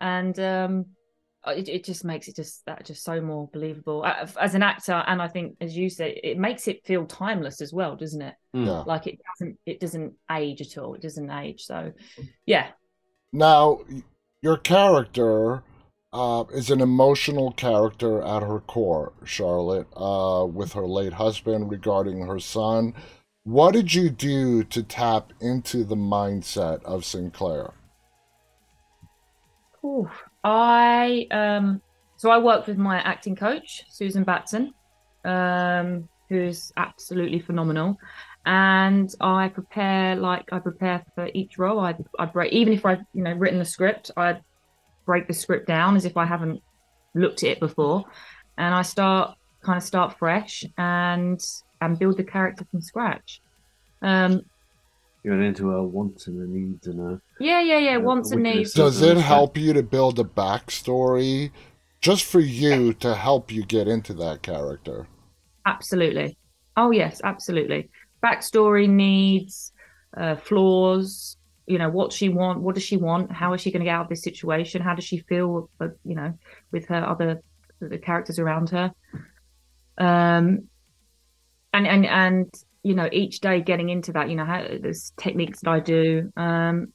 and 0.00 0.38
um, 0.38 0.86
it, 1.48 1.68
it 1.68 1.84
just 1.84 2.04
makes 2.04 2.28
it 2.28 2.36
just 2.36 2.64
that 2.66 2.84
just 2.86 3.04
so 3.04 3.20
more 3.20 3.48
believable 3.52 4.02
Uh, 4.04 4.26
as 4.40 4.54
an 4.54 4.62
actor. 4.62 5.02
And 5.06 5.20
I 5.22 5.28
think, 5.28 5.56
as 5.60 5.76
you 5.76 5.88
said, 5.90 6.14
it 6.22 6.38
makes 6.38 6.68
it 6.68 6.84
feel 6.86 7.06
timeless 7.06 7.60
as 7.60 7.72
well, 7.72 7.96
doesn't 7.96 8.22
it? 8.22 8.34
Yeah. 8.52 8.84
Like 8.86 9.06
it 9.06 9.18
doesn't 9.38 9.58
it 9.66 9.80
doesn't 9.80 10.14
age 10.30 10.60
at 10.60 10.78
all. 10.78 10.94
It 10.94 11.02
doesn't 11.02 11.30
age. 11.30 11.62
So, 11.64 11.92
yeah, 12.46 12.68
Now, 13.32 13.80
your 14.42 14.56
character 14.56 15.62
uh, 16.12 16.44
is 16.52 16.70
an 16.70 16.80
emotional 16.80 17.52
character 17.52 18.22
at 18.22 18.42
her 18.42 18.60
core, 18.60 19.12
Charlotte, 19.24 19.86
uh, 19.96 20.46
with 20.46 20.72
her 20.72 20.86
late 20.86 21.12
husband 21.14 21.70
regarding 21.70 22.26
her 22.26 22.40
son. 22.40 22.94
What 23.44 23.72
did 23.74 23.94
you 23.94 24.10
do 24.10 24.64
to 24.64 24.82
tap 24.82 25.32
into 25.40 25.84
the 25.84 25.96
mindset 25.96 26.82
of 26.84 27.04
Sinclair? 27.04 27.74
Ooh, 29.84 30.10
I 30.46 31.26
um 31.32 31.82
so 32.16 32.30
I 32.30 32.38
work 32.38 32.66
with 32.66 32.78
my 32.78 33.00
acting 33.00 33.34
coach, 33.34 33.84
Susan 33.90 34.22
Batson, 34.22 34.72
um, 35.24 36.08
who's 36.30 36.72
absolutely 36.76 37.40
phenomenal. 37.40 37.98
And 38.46 39.12
I 39.20 39.48
prepare 39.48 40.14
like 40.14 40.44
I 40.52 40.60
prepare 40.60 41.04
for 41.16 41.28
each 41.34 41.58
role. 41.58 41.80
I 41.80 41.96
I 42.18 42.26
break 42.26 42.52
even 42.52 42.72
if 42.72 42.86
I've 42.86 43.02
you 43.12 43.24
know 43.24 43.32
written 43.32 43.58
the 43.58 43.64
script, 43.64 44.12
I 44.16 44.38
break 45.04 45.26
the 45.26 45.34
script 45.34 45.66
down 45.66 45.96
as 45.96 46.04
if 46.04 46.16
I 46.16 46.24
haven't 46.24 46.62
looked 47.16 47.42
at 47.42 47.50
it 47.50 47.60
before, 47.60 48.04
and 48.56 48.72
I 48.72 48.82
start 48.82 49.36
kind 49.64 49.78
of 49.78 49.82
start 49.82 50.16
fresh 50.16 50.64
and 50.78 51.44
and 51.80 51.98
build 51.98 52.18
the 52.18 52.24
character 52.24 52.64
from 52.70 52.80
scratch. 52.80 53.40
Um, 54.00 54.42
You 55.26 55.32
went 55.32 55.42
into 55.42 55.72
a 55.72 55.82
wants 55.82 56.28
and 56.28 56.40
a 56.40 56.46
needs 56.48 56.86
and 56.86 57.00
a 57.00 57.20
yeah, 57.40 57.60
yeah, 57.60 57.78
yeah. 57.78 57.96
Wants 57.96 58.30
and 58.30 58.44
needs. 58.44 58.72
Does 58.72 59.02
it 59.02 59.16
help 59.16 59.58
you 59.58 59.72
to 59.72 59.82
build 59.82 60.20
a 60.20 60.22
backstory 60.22 61.50
just 62.00 62.22
for 62.22 62.38
you 62.38 62.92
to 62.94 63.12
help 63.12 63.50
you 63.50 63.64
get 63.64 63.88
into 63.88 64.14
that 64.14 64.42
character? 64.42 65.08
Absolutely. 65.66 66.38
Oh 66.76 66.92
yes, 66.92 67.20
absolutely. 67.24 67.90
Backstory 68.22 68.88
needs, 68.88 69.72
uh, 70.16 70.36
flaws. 70.36 71.36
You 71.66 71.78
know 71.78 71.90
what 71.90 72.12
she 72.12 72.28
want. 72.28 72.60
What 72.60 72.76
does 72.76 72.84
she 72.84 72.96
want? 72.96 73.32
How 73.32 73.52
is 73.52 73.60
she 73.60 73.72
going 73.72 73.80
to 73.80 73.86
get 73.86 73.96
out 73.96 74.04
of 74.04 74.08
this 74.08 74.22
situation? 74.22 74.80
How 74.80 74.94
does 74.94 75.02
she 75.02 75.18
feel? 75.18 75.68
Uh, 75.80 75.88
you 76.04 76.14
know, 76.14 76.38
with 76.70 76.86
her 76.86 77.04
other 77.04 77.42
the 77.80 77.98
characters 77.98 78.38
around 78.38 78.70
her. 78.70 78.92
Um, 79.98 80.68
and 81.72 81.84
and 81.84 82.06
and 82.06 82.54
you 82.86 82.94
know, 82.94 83.08
each 83.12 83.40
day 83.40 83.60
getting 83.60 83.88
into 83.88 84.12
that. 84.12 84.28
You 84.30 84.36
know, 84.36 84.44
how, 84.44 84.64
there's 84.80 85.12
techniques 85.16 85.60
that 85.62 85.70
I 85.70 85.80
do. 85.80 86.30
Um, 86.36 86.88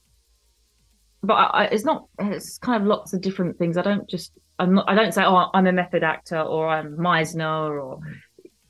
but 1.22 1.34
I, 1.34 1.44
I, 1.44 1.64
it's 1.64 1.84
not. 1.84 2.06
It's 2.18 2.58
kind 2.58 2.82
of 2.82 2.88
lots 2.88 3.12
of 3.12 3.20
different 3.20 3.58
things. 3.58 3.76
I 3.76 3.82
don't 3.82 4.08
just. 4.08 4.32
I'm 4.58 4.74
not. 4.74 4.88
I 4.88 4.94
don't 4.94 5.12
say, 5.12 5.22
oh, 5.24 5.50
I'm 5.54 5.66
a 5.66 5.72
method 5.72 6.02
actor 6.02 6.40
or 6.40 6.68
I'm 6.68 6.96
Meisner 6.96 7.82
or 7.82 8.00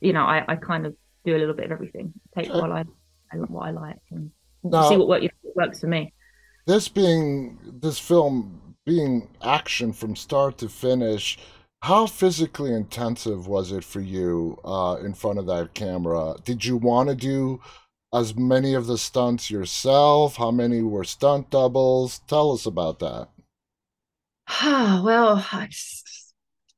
you 0.03 0.13
know, 0.13 0.25
I, 0.25 0.45
I 0.49 0.57
kind 0.57 0.85
of 0.85 0.95
do 1.25 1.37
a 1.37 1.39
little 1.39 1.55
bit 1.55 1.67
of 1.67 1.73
everything. 1.73 2.13
Take 2.37 2.51
Okay. 2.51 2.61
what 2.61 2.73
I, 2.73 2.85
I 3.33 3.37
what 3.37 3.69
I 3.69 3.71
like 3.71 4.03
and 4.11 4.31
Now- 4.65 4.89
see 4.89 4.97
what 4.97 5.09
work, 5.09 5.23
works 5.55 5.81
for 5.81 5.87
me. 5.87 6.13
This 6.67 6.89
being 6.89 7.59
this 7.81 7.99
film 7.99 8.75
being 8.85 9.29
action 9.43 9.93
from 9.93 10.17
start 10.17 10.59
to 10.59 10.69
finish, 10.69 11.39
how 11.83 12.07
physically 12.07 12.73
intensive 12.73 13.47
was 13.47 13.73
it 13.73 13.85
for 13.85 14.01
you 14.01 14.59
uh, 14.65 14.97
in 15.05 15.15
front 15.15 15.39
of 15.39 15.47
that 15.47 15.75
camera? 15.75 16.37
Did 16.45 16.65
you 16.65 16.77
want 16.77 17.09
to 17.09 17.15
do 17.15 17.61
as 18.13 18.37
many 18.37 18.75
of 18.75 18.87
the 18.87 18.99
stunts 18.99 19.51
yourself? 19.51 20.37
How 20.37 20.51
many 20.51 20.83
were 20.83 21.05
stunt 21.05 21.51
doubles? 21.51 22.21
Tell 22.29 22.53
us 22.53 22.67
about 22.67 22.99
that. 23.01 23.29
well, 24.63 25.45
I 25.53 25.67
just- 25.71 26.35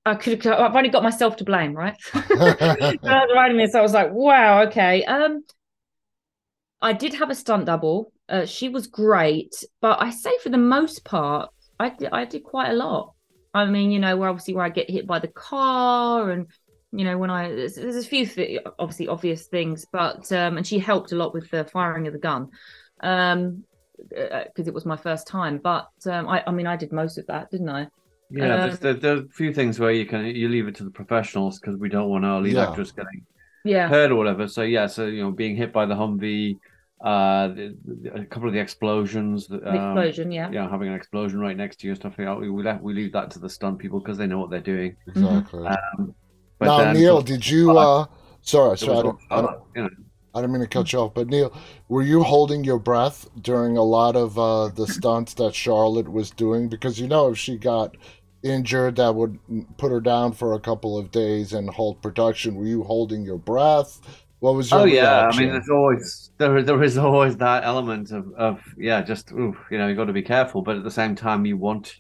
I 0.06 0.14
could. 0.14 0.46
I've 0.46 0.76
only 0.76 0.90
got 0.90 1.02
myself 1.02 1.37
to 1.37 1.44
blame, 1.44 1.73
right? 1.73 1.96
when 2.12 2.26
I 2.38 2.99
was 3.00 3.32
writing 3.34 3.56
this, 3.56 3.75
I 3.75 3.80
was 3.80 3.94
like, 3.94 4.12
"Wow, 4.12 4.64
okay." 4.64 5.02
Um, 5.04 5.44
I 6.82 6.92
did 6.92 7.14
have 7.14 7.30
a 7.30 7.34
stunt 7.34 7.64
double. 7.64 8.12
Uh, 8.28 8.44
she 8.44 8.68
was 8.68 8.87
great, 8.87 9.54
but 9.80 10.02
I 10.02 10.11
say 10.11 10.37
for 10.42 10.50
the 10.50 10.58
most 10.58 11.06
part, 11.06 11.49
I 11.80 11.88
did, 11.88 12.11
I 12.12 12.26
did 12.26 12.44
quite 12.44 12.68
a 12.70 12.75
lot. 12.75 13.13
I 13.54 13.64
mean, 13.66 13.92
you 13.92 14.00
know, 14.00 14.16
where 14.16 14.28
obviously 14.28 14.54
where 14.54 14.64
I 14.64 14.68
get 14.68 14.90
hit 14.90 15.06
by 15.06 15.20
the 15.20 15.28
car, 15.28 16.30
and 16.30 16.46
you 16.92 17.04
know, 17.04 17.16
when 17.16 17.30
I 17.30 17.49
there's, 17.49 17.76
there's 17.76 18.04
a 18.04 18.08
few 18.08 18.26
th- 18.26 18.61
obviously 18.78 19.06
obvious 19.08 19.46
things, 19.46 19.87
but 19.90 20.30
um, 20.32 20.56
and 20.56 20.66
she 20.66 20.78
helped 20.78 21.12
a 21.12 21.16
lot 21.16 21.32
with 21.32 21.50
the 21.50 21.64
firing 21.64 22.08
of 22.08 22.12
the 22.12 22.18
gun, 22.18 22.50
um, 23.00 23.64
because 24.08 24.66
uh, 24.66 24.70
it 24.70 24.75
was 24.75 24.84
my 24.84 24.96
first 24.96 25.28
time. 25.28 25.58
But 25.58 25.88
um, 26.06 26.28
I, 26.28 26.42
I 26.46 26.50
mean, 26.50 26.66
I 26.66 26.76
did 26.76 26.92
most 26.92 27.16
of 27.16 27.26
that, 27.28 27.50
didn't 27.50 27.68
I? 27.68 27.88
Yeah, 28.30 28.54
um, 28.54 28.78
there's, 28.80 29.00
there's, 29.00 29.20
a 29.20 29.28
few 29.28 29.54
things 29.54 29.78
where 29.78 29.92
you 29.92 30.06
can 30.06 30.26
you 30.26 30.49
leave 30.49 30.66
it 30.66 30.75
to 30.76 30.84
the 30.84 30.90
professionals 30.90 31.61
because 31.61 31.76
we 31.76 31.88
don't 31.88 32.08
want 32.08 32.25
our 32.25 32.40
lead 32.40 32.54
yeah. 32.54 32.68
actress 32.68 32.90
getting 32.90 33.25
yeah 33.64 33.88
hurt 33.88 34.11
or 34.11 34.16
whatever. 34.16 34.49
So 34.49 34.62
yeah, 34.62 34.88
so 34.88 35.06
you 35.06 35.23
know, 35.23 35.30
being 35.30 35.54
hit 35.54 35.73
by 35.73 35.87
the 35.87 35.94
Humvee, 35.94 36.58
uh, 37.04 37.49
the, 37.49 37.76
the, 37.84 38.14
a 38.14 38.25
couple 38.25 38.49
of 38.49 38.54
the 38.54 38.61
explosions, 38.61 39.46
the 39.46 39.56
um, 39.68 39.75
explosion, 39.75 40.32
yeah, 40.32 40.50
yeah, 40.50 40.68
having 40.68 40.88
an 40.88 40.94
explosion 40.94 41.38
right 41.38 41.56
next 41.56 41.80
to 41.80 41.87
you, 41.87 41.92
and 41.92 42.00
stuff 42.00 42.14
like 42.18 42.26
that. 42.26 42.40
We 42.40 42.49
we, 42.49 42.64
we 42.80 42.94
leave 42.94 43.12
that 43.12 43.30
to 43.32 43.38
the 43.38 43.49
stunt 43.49 43.78
people 43.78 44.00
because 44.00 44.16
they 44.16 44.26
know 44.26 44.38
what 44.38 44.49
they're 44.49 44.61
doing. 44.61 44.96
Exactly. 45.06 45.66
Um, 45.66 46.14
now, 46.62 46.78
then, 46.78 46.94
Neil, 46.94 47.20
did 47.20 47.46
you? 47.46 47.76
Uh, 47.76 48.06
sorry, 48.40 48.78
sorry, 48.78 48.99
I 48.99 49.02
don't, 49.02 49.18
I 49.30 49.40
don't, 49.42 49.62
you 49.76 49.82
know, 49.82 49.90
I 50.34 50.40
didn't 50.40 50.52
mean 50.52 50.62
to 50.62 50.66
cut 50.66 50.92
you 50.94 51.00
off, 51.00 51.12
but 51.12 51.28
Neil, 51.28 51.54
were 51.88 52.02
you 52.02 52.23
holding 52.23 52.64
your 52.64 52.78
breath 52.78 53.28
during 53.40 53.76
a 53.76 53.82
lot 53.82 54.16
of 54.16 54.38
uh, 54.38 54.68
the 54.68 54.87
stunts 54.87 55.34
that 55.34 55.54
Charlotte 55.54 56.11
was 56.11 56.30
doing? 56.30 56.68
Because 56.68 56.99
you 56.99 57.06
know, 57.06 57.28
if 57.28 57.38
she 57.38 57.58
got 57.58 57.99
injured, 58.42 58.96
that 58.96 59.14
would 59.14 59.38
put 59.76 59.92
her 59.92 60.00
down 60.00 60.32
for 60.32 60.54
a 60.54 60.61
couple 60.61 60.96
of 60.96 61.11
days 61.11 61.52
and 61.52 61.68
hold 61.68 62.00
production. 62.00 62.54
Were 62.54 62.64
you 62.64 62.82
holding 62.82 63.25
your 63.25 63.38
breath? 63.38 64.00
What 64.40 64.54
was 64.54 64.70
your 64.70 64.80
oh 64.80 64.84
yeah, 64.84 65.22
reaction? 65.22 65.42
I 65.42 65.44
mean, 65.44 65.52
there's 65.52 65.70
always 65.70 66.30
there 66.38 66.62
there 66.62 66.82
is 66.82 66.98
always 66.98 67.36
that 67.38 67.64
element 67.64 68.10
of 68.10 68.32
of 68.34 68.60
yeah, 68.76 69.02
just 69.02 69.32
oof, 69.32 69.56
you 69.70 69.78
know, 69.78 69.88
you 69.88 69.94
got 69.94 70.04
to 70.04 70.12
be 70.12 70.22
careful, 70.22 70.62
but 70.62 70.76
at 70.76 70.84
the 70.84 70.90
same 70.90 71.14
time, 71.14 71.46
you 71.46 71.56
want 71.56 71.96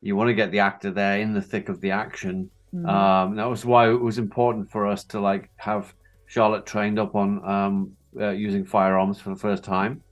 you 0.00 0.16
want 0.16 0.28
to 0.28 0.34
get 0.34 0.50
the 0.50 0.60
actor 0.60 0.90
there 0.90 1.18
in 1.20 1.34
the 1.34 1.42
thick 1.42 1.68
of 1.68 1.80
the 1.80 1.90
action. 1.90 2.50
Mm. 2.74 2.88
Um, 2.88 3.36
that 3.36 3.48
was 3.48 3.64
why 3.64 3.90
it 3.90 4.00
was 4.00 4.18
important 4.18 4.70
for 4.70 4.86
us 4.86 5.04
to 5.04 5.20
like 5.20 5.50
have 5.56 5.92
Charlotte 6.26 6.64
trained 6.64 6.98
up 6.98 7.14
on 7.16 7.44
um, 7.44 7.96
uh, 8.18 8.30
using 8.30 8.64
firearms 8.64 9.20
for 9.20 9.30
the 9.30 9.36
first 9.36 9.64
time, 9.64 10.02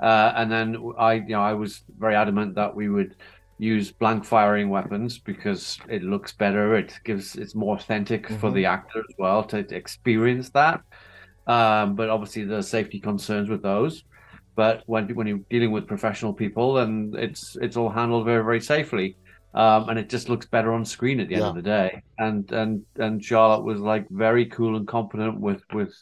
uh, 0.00 0.32
and 0.36 0.50
then 0.50 0.92
I 0.96 1.14
you 1.14 1.28
know 1.28 1.42
I 1.42 1.52
was 1.52 1.82
very 1.98 2.14
adamant 2.14 2.54
that 2.54 2.74
we 2.74 2.88
would 2.88 3.16
use 3.58 3.90
blank 3.90 4.24
firing 4.24 4.70
weapons 4.70 5.18
because 5.18 5.78
it 5.88 6.02
looks 6.02 6.32
better. 6.32 6.76
It 6.76 6.98
gives 7.04 7.36
it's 7.36 7.54
more 7.54 7.76
authentic 7.76 8.24
mm-hmm. 8.24 8.38
for 8.38 8.50
the 8.50 8.64
actor 8.64 9.00
as 9.00 9.14
well 9.18 9.44
to, 9.44 9.62
to 9.62 9.74
experience 9.74 10.48
that. 10.50 10.80
Um, 11.48 11.94
but 11.94 12.10
obviously, 12.10 12.44
there's 12.44 12.68
safety 12.68 13.00
concerns 13.00 13.48
with 13.48 13.62
those. 13.62 14.04
But 14.54 14.82
when 14.86 15.08
when 15.14 15.26
you're 15.26 15.40
dealing 15.50 15.72
with 15.72 15.86
professional 15.86 16.34
people, 16.34 16.74
then 16.74 17.14
it's 17.16 17.56
it's 17.60 17.76
all 17.76 17.88
handled 17.88 18.26
very 18.26 18.44
very 18.44 18.60
safely, 18.60 19.16
um, 19.54 19.88
and 19.88 19.98
it 19.98 20.08
just 20.08 20.28
looks 20.28 20.46
better 20.46 20.72
on 20.72 20.84
screen 20.84 21.20
at 21.20 21.28
the 21.28 21.34
end 21.34 21.42
yeah. 21.42 21.48
of 21.48 21.54
the 21.54 21.62
day. 21.62 22.02
And 22.18 22.50
and 22.52 22.84
and 22.96 23.24
Charlotte 23.24 23.64
was 23.64 23.80
like 23.80 24.06
very 24.10 24.46
cool 24.46 24.76
and 24.76 24.86
competent 24.86 25.40
with 25.40 25.62
with 25.72 25.94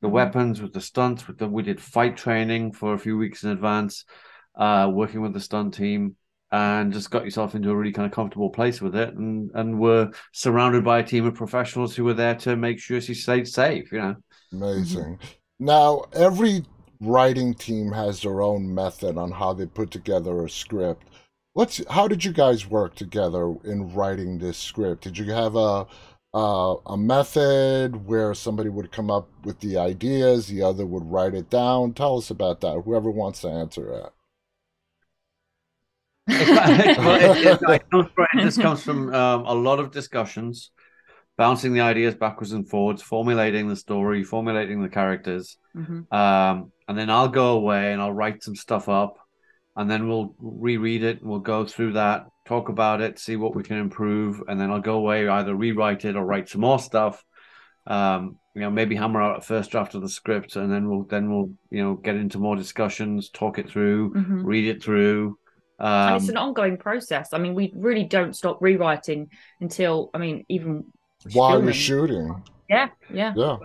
the 0.00 0.06
mm-hmm. 0.06 0.14
weapons, 0.14 0.60
with 0.60 0.72
the 0.72 0.80
stunts, 0.80 1.28
with 1.28 1.38
the 1.38 1.46
we 1.46 1.62
did 1.62 1.80
fight 1.80 2.16
training 2.16 2.72
for 2.72 2.94
a 2.94 2.98
few 2.98 3.16
weeks 3.16 3.44
in 3.44 3.50
advance, 3.50 4.04
uh, 4.56 4.90
working 4.92 5.20
with 5.20 5.32
the 5.32 5.40
stunt 5.40 5.74
team 5.74 6.16
and 6.50 6.92
just 6.92 7.10
got 7.10 7.24
yourself 7.24 7.54
into 7.54 7.70
a 7.70 7.76
really 7.76 7.92
kind 7.92 8.06
of 8.06 8.12
comfortable 8.12 8.48
place 8.48 8.80
with 8.80 8.96
it 8.96 9.14
and 9.14 9.50
and 9.54 9.78
were 9.78 10.10
surrounded 10.32 10.82
by 10.82 10.98
a 10.98 11.04
team 11.04 11.26
of 11.26 11.34
professionals 11.34 11.94
who 11.94 12.04
were 12.04 12.14
there 12.14 12.34
to 12.34 12.56
make 12.56 12.78
sure 12.78 13.00
she 13.00 13.12
stayed 13.12 13.46
safe 13.46 13.92
you 13.92 13.98
know 13.98 14.16
Amazing. 14.52 15.18
Now, 15.58 16.04
every 16.12 16.64
writing 17.00 17.54
team 17.54 17.92
has 17.92 18.22
their 18.22 18.42
own 18.42 18.74
method 18.74 19.16
on 19.16 19.30
how 19.30 19.52
they 19.52 19.66
put 19.66 19.90
together 19.90 20.44
a 20.44 20.50
script. 20.50 21.08
What's 21.52 21.82
how 21.90 22.08
did 22.08 22.24
you 22.24 22.32
guys 22.32 22.66
work 22.66 22.94
together 22.94 23.54
in 23.64 23.92
writing 23.94 24.38
this 24.38 24.58
script? 24.58 25.02
Did 25.02 25.18
you 25.18 25.32
have 25.32 25.56
a 25.56 25.86
uh, 26.34 26.76
a 26.86 26.96
method 26.96 28.06
where 28.06 28.34
somebody 28.34 28.68
would 28.68 28.92
come 28.92 29.10
up 29.10 29.28
with 29.44 29.58
the 29.60 29.76
ideas, 29.76 30.46
the 30.46 30.62
other 30.62 30.86
would 30.86 31.10
write 31.10 31.34
it 31.34 31.50
down? 31.50 31.94
Tell 31.94 32.18
us 32.18 32.30
about 32.30 32.60
that. 32.60 32.82
Whoever 32.84 33.10
wants 33.10 33.40
to 33.40 33.48
answer 33.48 33.84
that. 33.86 34.12
it, 36.30 37.62
it, 37.62 37.82
it, 37.82 38.44
this 38.44 38.58
comes 38.58 38.82
from 38.82 39.12
um, 39.14 39.46
a 39.46 39.54
lot 39.54 39.80
of 39.80 39.90
discussions 39.90 40.70
bouncing 41.38 41.72
the 41.72 41.80
ideas 41.80 42.16
backwards 42.16 42.52
and 42.52 42.68
forwards, 42.68 43.00
formulating 43.00 43.68
the 43.68 43.76
story, 43.76 44.24
formulating 44.24 44.82
the 44.82 44.88
characters. 44.88 45.56
Mm-hmm. 45.74 46.12
Um, 46.14 46.72
and 46.88 46.98
then 46.98 47.08
I'll 47.08 47.28
go 47.28 47.52
away 47.52 47.92
and 47.92 48.02
I'll 48.02 48.12
write 48.12 48.42
some 48.42 48.56
stuff 48.56 48.88
up, 48.88 49.16
and 49.76 49.88
then 49.90 50.08
we'll 50.08 50.34
reread 50.38 51.04
it 51.04 51.20
and 51.20 51.30
we'll 51.30 51.38
go 51.38 51.64
through 51.64 51.92
that, 51.92 52.26
talk 52.44 52.68
about 52.68 53.00
it, 53.00 53.18
see 53.20 53.36
what 53.36 53.54
we 53.54 53.62
can 53.62 53.78
improve, 53.78 54.42
and 54.48 54.60
then 54.60 54.70
I'll 54.70 54.80
go 54.80 54.96
away 54.96 55.28
either 55.28 55.54
rewrite 55.54 56.04
it 56.04 56.16
or 56.16 56.24
write 56.26 56.48
some 56.48 56.60
more 56.62 56.80
stuff. 56.80 57.24
Um, 57.86 58.38
you 58.54 58.60
know, 58.60 58.70
maybe 58.70 58.96
hammer 58.96 59.22
out 59.22 59.38
a 59.38 59.40
first 59.40 59.70
draft 59.70 59.94
of 59.94 60.02
the 60.02 60.08
script, 60.08 60.56
and 60.56 60.70
then 60.70 60.90
we'll 60.90 61.04
then 61.04 61.30
we'll 61.30 61.52
you 61.70 61.84
know 61.84 61.94
get 61.94 62.16
into 62.16 62.38
more 62.38 62.56
discussions, 62.56 63.30
talk 63.30 63.60
it 63.60 63.70
through, 63.70 64.12
mm-hmm. 64.12 64.44
read 64.44 64.66
it 64.66 64.82
through. 64.82 65.38
Um, 65.78 66.08
and 66.08 66.16
it's 66.16 66.28
an 66.28 66.36
ongoing 66.36 66.76
process. 66.76 67.32
I 67.32 67.38
mean, 67.38 67.54
we 67.54 67.72
really 67.76 68.02
don't 68.02 68.34
stop 68.34 68.58
rewriting 68.60 69.30
until 69.60 70.10
I 70.12 70.18
mean, 70.18 70.44
even 70.48 70.86
while 71.32 71.50
filming. 71.50 71.66
you're 71.66 71.74
shooting. 71.74 72.42
Yeah, 72.68 72.88
yeah. 73.12 73.32
Yeah. 73.34 73.56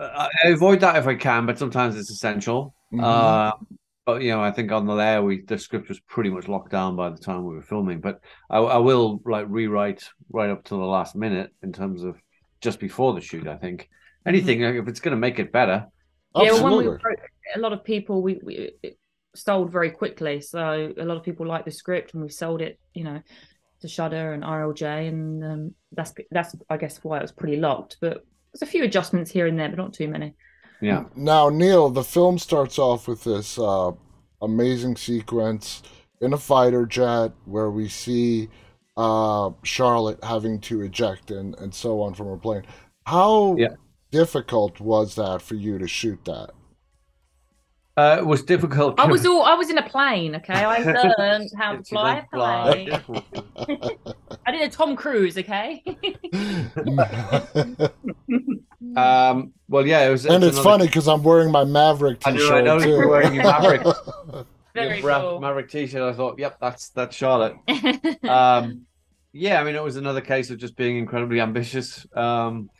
I 0.44 0.48
avoid 0.48 0.80
that 0.80 0.96
if 0.96 1.06
I 1.06 1.14
can, 1.14 1.46
but 1.46 1.58
sometimes 1.58 1.96
it's 1.96 2.10
essential. 2.10 2.74
Mm-hmm. 2.92 3.04
Uh, 3.04 3.52
but 4.06 4.22
you 4.22 4.30
know, 4.30 4.42
I 4.42 4.50
think 4.50 4.72
on 4.72 4.86
the 4.86 4.94
Lair, 4.94 5.22
we 5.22 5.42
the 5.42 5.58
script 5.58 5.88
was 5.88 6.00
pretty 6.00 6.30
much 6.30 6.48
locked 6.48 6.70
down 6.70 6.96
by 6.96 7.10
the 7.10 7.18
time 7.18 7.44
we 7.44 7.54
were 7.54 7.62
filming. 7.62 8.00
But 8.00 8.20
I, 8.50 8.58
I 8.58 8.78
will 8.78 9.20
like 9.24 9.46
rewrite 9.48 10.08
right 10.30 10.50
up 10.50 10.64
to 10.64 10.74
the 10.74 10.84
last 10.84 11.16
minute 11.16 11.50
in 11.62 11.72
terms 11.72 12.02
of 12.02 12.16
just 12.60 12.80
before 12.80 13.14
the 13.14 13.20
shoot. 13.20 13.46
I 13.46 13.56
think 13.56 13.88
anything 14.26 14.60
mm-hmm. 14.60 14.78
if 14.78 14.88
it's 14.88 15.00
going 15.00 15.12
to 15.14 15.20
make 15.20 15.38
it 15.38 15.52
better. 15.52 15.86
Yeah, 16.36 16.52
well, 16.52 16.64
when 16.64 16.76
we 16.78 16.86
wrote, 16.88 17.00
a 17.54 17.60
lot 17.60 17.72
of 17.72 17.84
people 17.84 18.20
we, 18.20 18.40
we 18.42 18.72
sold 19.36 19.70
very 19.70 19.90
quickly, 19.90 20.40
so 20.40 20.92
a 20.98 21.04
lot 21.04 21.16
of 21.16 21.22
people 21.22 21.46
like 21.46 21.64
the 21.64 21.70
script, 21.70 22.12
and 22.12 22.22
we 22.22 22.28
sold 22.28 22.60
it. 22.60 22.78
You 22.92 23.04
know, 23.04 23.22
to 23.84 23.88
Shudder 23.88 24.32
and 24.32 24.42
RLJ, 24.42 25.08
and 25.08 25.44
um, 25.44 25.74
that's 25.92 26.14
that's 26.30 26.56
I 26.70 26.76
guess 26.78 26.98
why 27.02 27.18
it 27.18 27.22
was 27.22 27.32
pretty 27.32 27.56
locked. 27.56 27.98
But 28.00 28.24
there's 28.52 28.62
a 28.62 28.66
few 28.66 28.82
adjustments 28.84 29.30
here 29.30 29.46
and 29.46 29.58
there, 29.58 29.68
but 29.68 29.78
not 29.78 29.92
too 29.92 30.08
many. 30.08 30.34
Yeah. 30.80 31.04
Now, 31.14 31.50
Neil, 31.50 31.90
the 31.90 32.02
film 32.02 32.38
starts 32.38 32.78
off 32.78 33.06
with 33.06 33.24
this 33.24 33.58
uh, 33.58 33.92
amazing 34.42 34.96
sequence 34.96 35.82
in 36.20 36.32
a 36.32 36.38
fighter 36.38 36.86
jet 36.86 37.32
where 37.44 37.70
we 37.70 37.88
see 37.88 38.48
uh, 38.96 39.50
Charlotte 39.62 40.22
having 40.24 40.60
to 40.60 40.82
eject 40.82 41.30
and, 41.30 41.54
and 41.58 41.74
so 41.74 42.00
on 42.00 42.14
from 42.14 42.28
her 42.28 42.36
plane. 42.36 42.64
How 43.06 43.56
yeah. 43.58 43.74
difficult 44.10 44.80
was 44.80 45.14
that 45.16 45.42
for 45.42 45.54
you 45.54 45.78
to 45.78 45.86
shoot 45.86 46.24
that? 46.24 46.50
Uh, 47.96 48.16
it 48.18 48.26
was 48.26 48.42
difficult. 48.42 48.98
I 48.98 49.06
was 49.06 49.24
all. 49.24 49.44
I 49.44 49.54
was 49.54 49.70
in 49.70 49.78
a 49.78 49.88
plane. 49.88 50.34
Okay, 50.34 50.52
I 50.52 50.82
learned 51.18 51.50
how 51.56 51.76
to 51.76 51.84
fly 51.84 52.26
a 52.32 52.36
plane. 52.36 52.90
I 54.46 54.50
did 54.50 54.62
a 54.62 54.68
Tom 54.68 54.96
Cruise. 54.96 55.38
Okay. 55.38 55.80
um. 58.96 59.52
Well, 59.68 59.86
yeah. 59.86 60.08
It 60.08 60.10
was. 60.10 60.26
And 60.26 60.42
it's, 60.42 60.58
funny 60.58 60.86
because 60.86 61.06
I'm 61.06 61.22
wearing 61.22 61.52
my 61.52 61.62
Maverick 61.62 62.18
T-shirt 62.18 62.52
I 62.52 62.62
know, 62.62 62.74
I 62.74 62.78
know 62.78 62.80
too. 62.80 62.88
You're 62.88 63.08
wearing 63.08 63.34
your 63.34 63.44
Maverick. 63.44 63.86
Very 64.74 65.00
your 65.00 65.20
cool. 65.20 65.40
Maverick 65.40 65.70
T-shirt. 65.70 66.02
I 66.02 66.16
thought, 66.16 66.36
yep, 66.36 66.58
that's 66.60 66.88
that's 66.88 67.14
Charlotte. 67.14 67.54
um. 68.24 68.86
Yeah, 69.36 69.60
I 69.60 69.64
mean, 69.64 69.74
it 69.76 69.82
was 69.82 69.96
another 69.96 70.20
case 70.20 70.50
of 70.50 70.58
just 70.58 70.76
being 70.76 70.96
incredibly 70.96 71.40
ambitious. 71.40 72.06
Um 72.16 72.70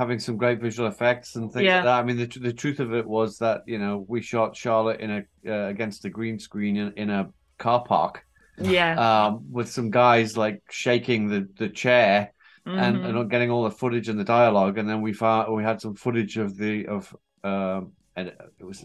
having 0.00 0.18
some 0.18 0.38
great 0.38 0.60
visual 0.62 0.88
effects 0.88 1.36
and 1.36 1.52
things 1.52 1.66
yeah. 1.66 1.76
like 1.76 1.84
that. 1.84 1.98
I 2.00 2.02
mean, 2.02 2.16
the 2.16 2.26
the 2.40 2.54
truth 2.54 2.80
of 2.80 2.94
it 2.94 3.06
was 3.06 3.36
that 3.38 3.62
you 3.66 3.78
know 3.78 4.06
we 4.08 4.22
shot 4.22 4.56
Charlotte 4.56 5.00
in 5.00 5.10
a 5.10 5.22
uh, 5.46 5.68
against 5.68 6.06
a 6.06 6.10
green 6.10 6.38
screen 6.38 6.78
in, 6.78 6.92
in 6.96 7.10
a 7.10 7.30
car 7.58 7.84
park. 7.84 8.24
Yeah. 8.58 8.92
Um, 8.98 9.44
with 9.50 9.70
some 9.70 9.90
guys 9.90 10.38
like 10.38 10.62
shaking 10.70 11.28
the 11.28 11.46
the 11.58 11.68
chair 11.68 12.32
mm-hmm. 12.66 12.78
and, 12.78 13.04
and 13.04 13.30
getting 13.30 13.50
all 13.50 13.64
the 13.64 13.70
footage 13.70 14.08
and 14.08 14.18
the 14.18 14.24
dialogue, 14.24 14.78
and 14.78 14.88
then 14.88 15.02
we 15.02 15.12
found 15.12 15.54
we 15.54 15.62
had 15.62 15.82
some 15.82 15.94
footage 15.94 16.38
of 16.38 16.56
the 16.56 16.86
of 16.86 17.14
um, 17.44 17.92
and 18.16 18.28
it 18.58 18.64
was 18.64 18.82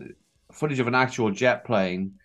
footage 0.51 0.81
of 0.81 0.87
an 0.87 0.95
actual 0.95 1.31
jet 1.31 1.65
plane. 1.65 2.15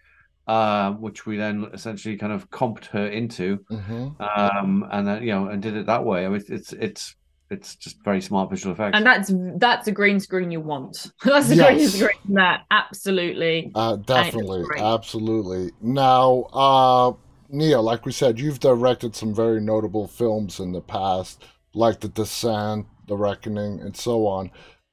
Uh, 0.49 0.91
which 0.95 1.27
we 1.27 1.37
then 1.37 1.69
essentially 1.73 2.17
kind 2.17 2.33
of 2.33 2.51
comped 2.51 2.87
her 2.87 3.07
into, 3.07 3.59
mm-hmm. 3.71 4.21
um, 4.21 4.85
and 4.91 5.07
then 5.07 5.23
you 5.23 5.31
know, 5.31 5.47
and 5.47 5.63
did 5.63 5.77
it 5.77 5.87
that 5.87 6.05
way. 6.05 6.27
I 6.27 6.29
mean, 6.29 6.43
it's 6.49 6.73
it's 6.73 7.15
it's 7.51 7.75
just 7.75 8.03
very 8.05 8.21
smart 8.21 8.49
visual 8.49 8.73
effects. 8.75 8.97
And 8.97 9.05
that's 9.05 9.33
that's 9.59 9.89
a 9.89 9.93
green 9.93 10.21
screen 10.21 10.51
you 10.51 10.61
want. 10.61 11.13
that's 11.25 11.51
a 11.51 11.57
yes. 11.57 11.75
green 11.75 11.89
screen 11.89 12.35
that 12.37 12.65
absolutely. 12.71 13.73
Uh, 13.75 13.97
definitely, 13.97 14.65
absolutely. 14.79 15.73
Now, 15.81 16.43
uh, 16.53 17.13
Neil, 17.49 17.83
like 17.83 18.07
we 18.07 18.13
said, 18.13 18.39
you've 18.39 18.61
directed 18.61 19.17
some 19.17 19.35
very 19.35 19.61
notable 19.61 20.07
films 20.07 20.61
in 20.61 20.73
the 20.73 20.81
past. 20.81 21.43
like 21.75 22.01
The 22.01 22.09
Descent, 22.09 22.87
The 23.07 23.17
Reckoning, 23.17 23.81
and 23.81 23.97
so 23.97 24.27
on. 24.27 24.51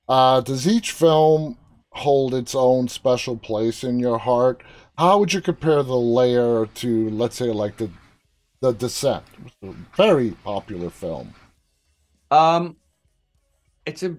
Uh, 0.10 0.42
does 0.42 0.68
each 0.68 0.92
film 0.92 1.58
hold 1.92 2.34
its 2.34 2.56
own 2.56 2.88
special 2.88 3.38
place 3.38 3.84
in 3.84 4.00
your 4.00 4.18
heart? 4.18 4.64
How 4.98 5.20
would 5.20 5.34
you 5.34 5.42
compare 5.42 5.84
The 5.84 5.96
Lair 5.96 6.66
to, 6.66 7.10
let's 7.12 7.38
say, 7.38 7.52
like 7.52 7.78
the 7.78 7.90
the 8.60 8.72
Descent, 8.72 9.24
very 9.96 10.32
popular 10.44 10.90
film? 10.90 11.36
Um, 12.32 12.78
it's 13.86 14.04
a 14.04 14.10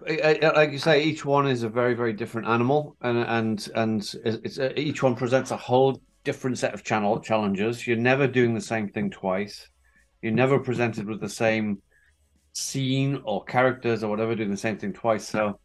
like 0.55 0.73
you 0.73 0.79
say, 0.79 1.05
each 1.05 1.25
one 1.25 1.47
is 1.47 1.63
a 1.63 1.69
very 1.69 1.95
very 1.95 2.15
different 2.15 2.49
animal, 2.49 2.97
and 3.03 3.19
and 3.19 3.69
and 3.75 4.15
it's 4.25 4.59
a, 4.59 4.79
each 4.79 5.03
one 5.03 5.15
presents 5.15 5.51
a 5.51 5.57
whole 5.57 6.01
different 6.25 6.59
set 6.59 6.75
of 6.75 6.83
channel 6.85 7.21
challenges. 7.21 7.87
You're 7.87 7.97
never 7.97 8.27
doing 8.27 8.55
the 8.55 8.61
same 8.61 8.89
thing 8.89 9.11
twice. 9.11 9.69
You're 10.23 10.33
never 10.33 10.59
presented 10.59 11.07
with 11.07 11.21
the 11.21 11.29
same 11.29 11.83
scene 12.53 13.21
or 13.25 13.45
characters 13.45 14.03
or 14.03 14.11
whatever 14.11 14.35
doing 14.35 14.51
the 14.51 14.57
same 14.57 14.79
thing 14.79 14.93
twice. 14.93 15.29
So 15.29 15.61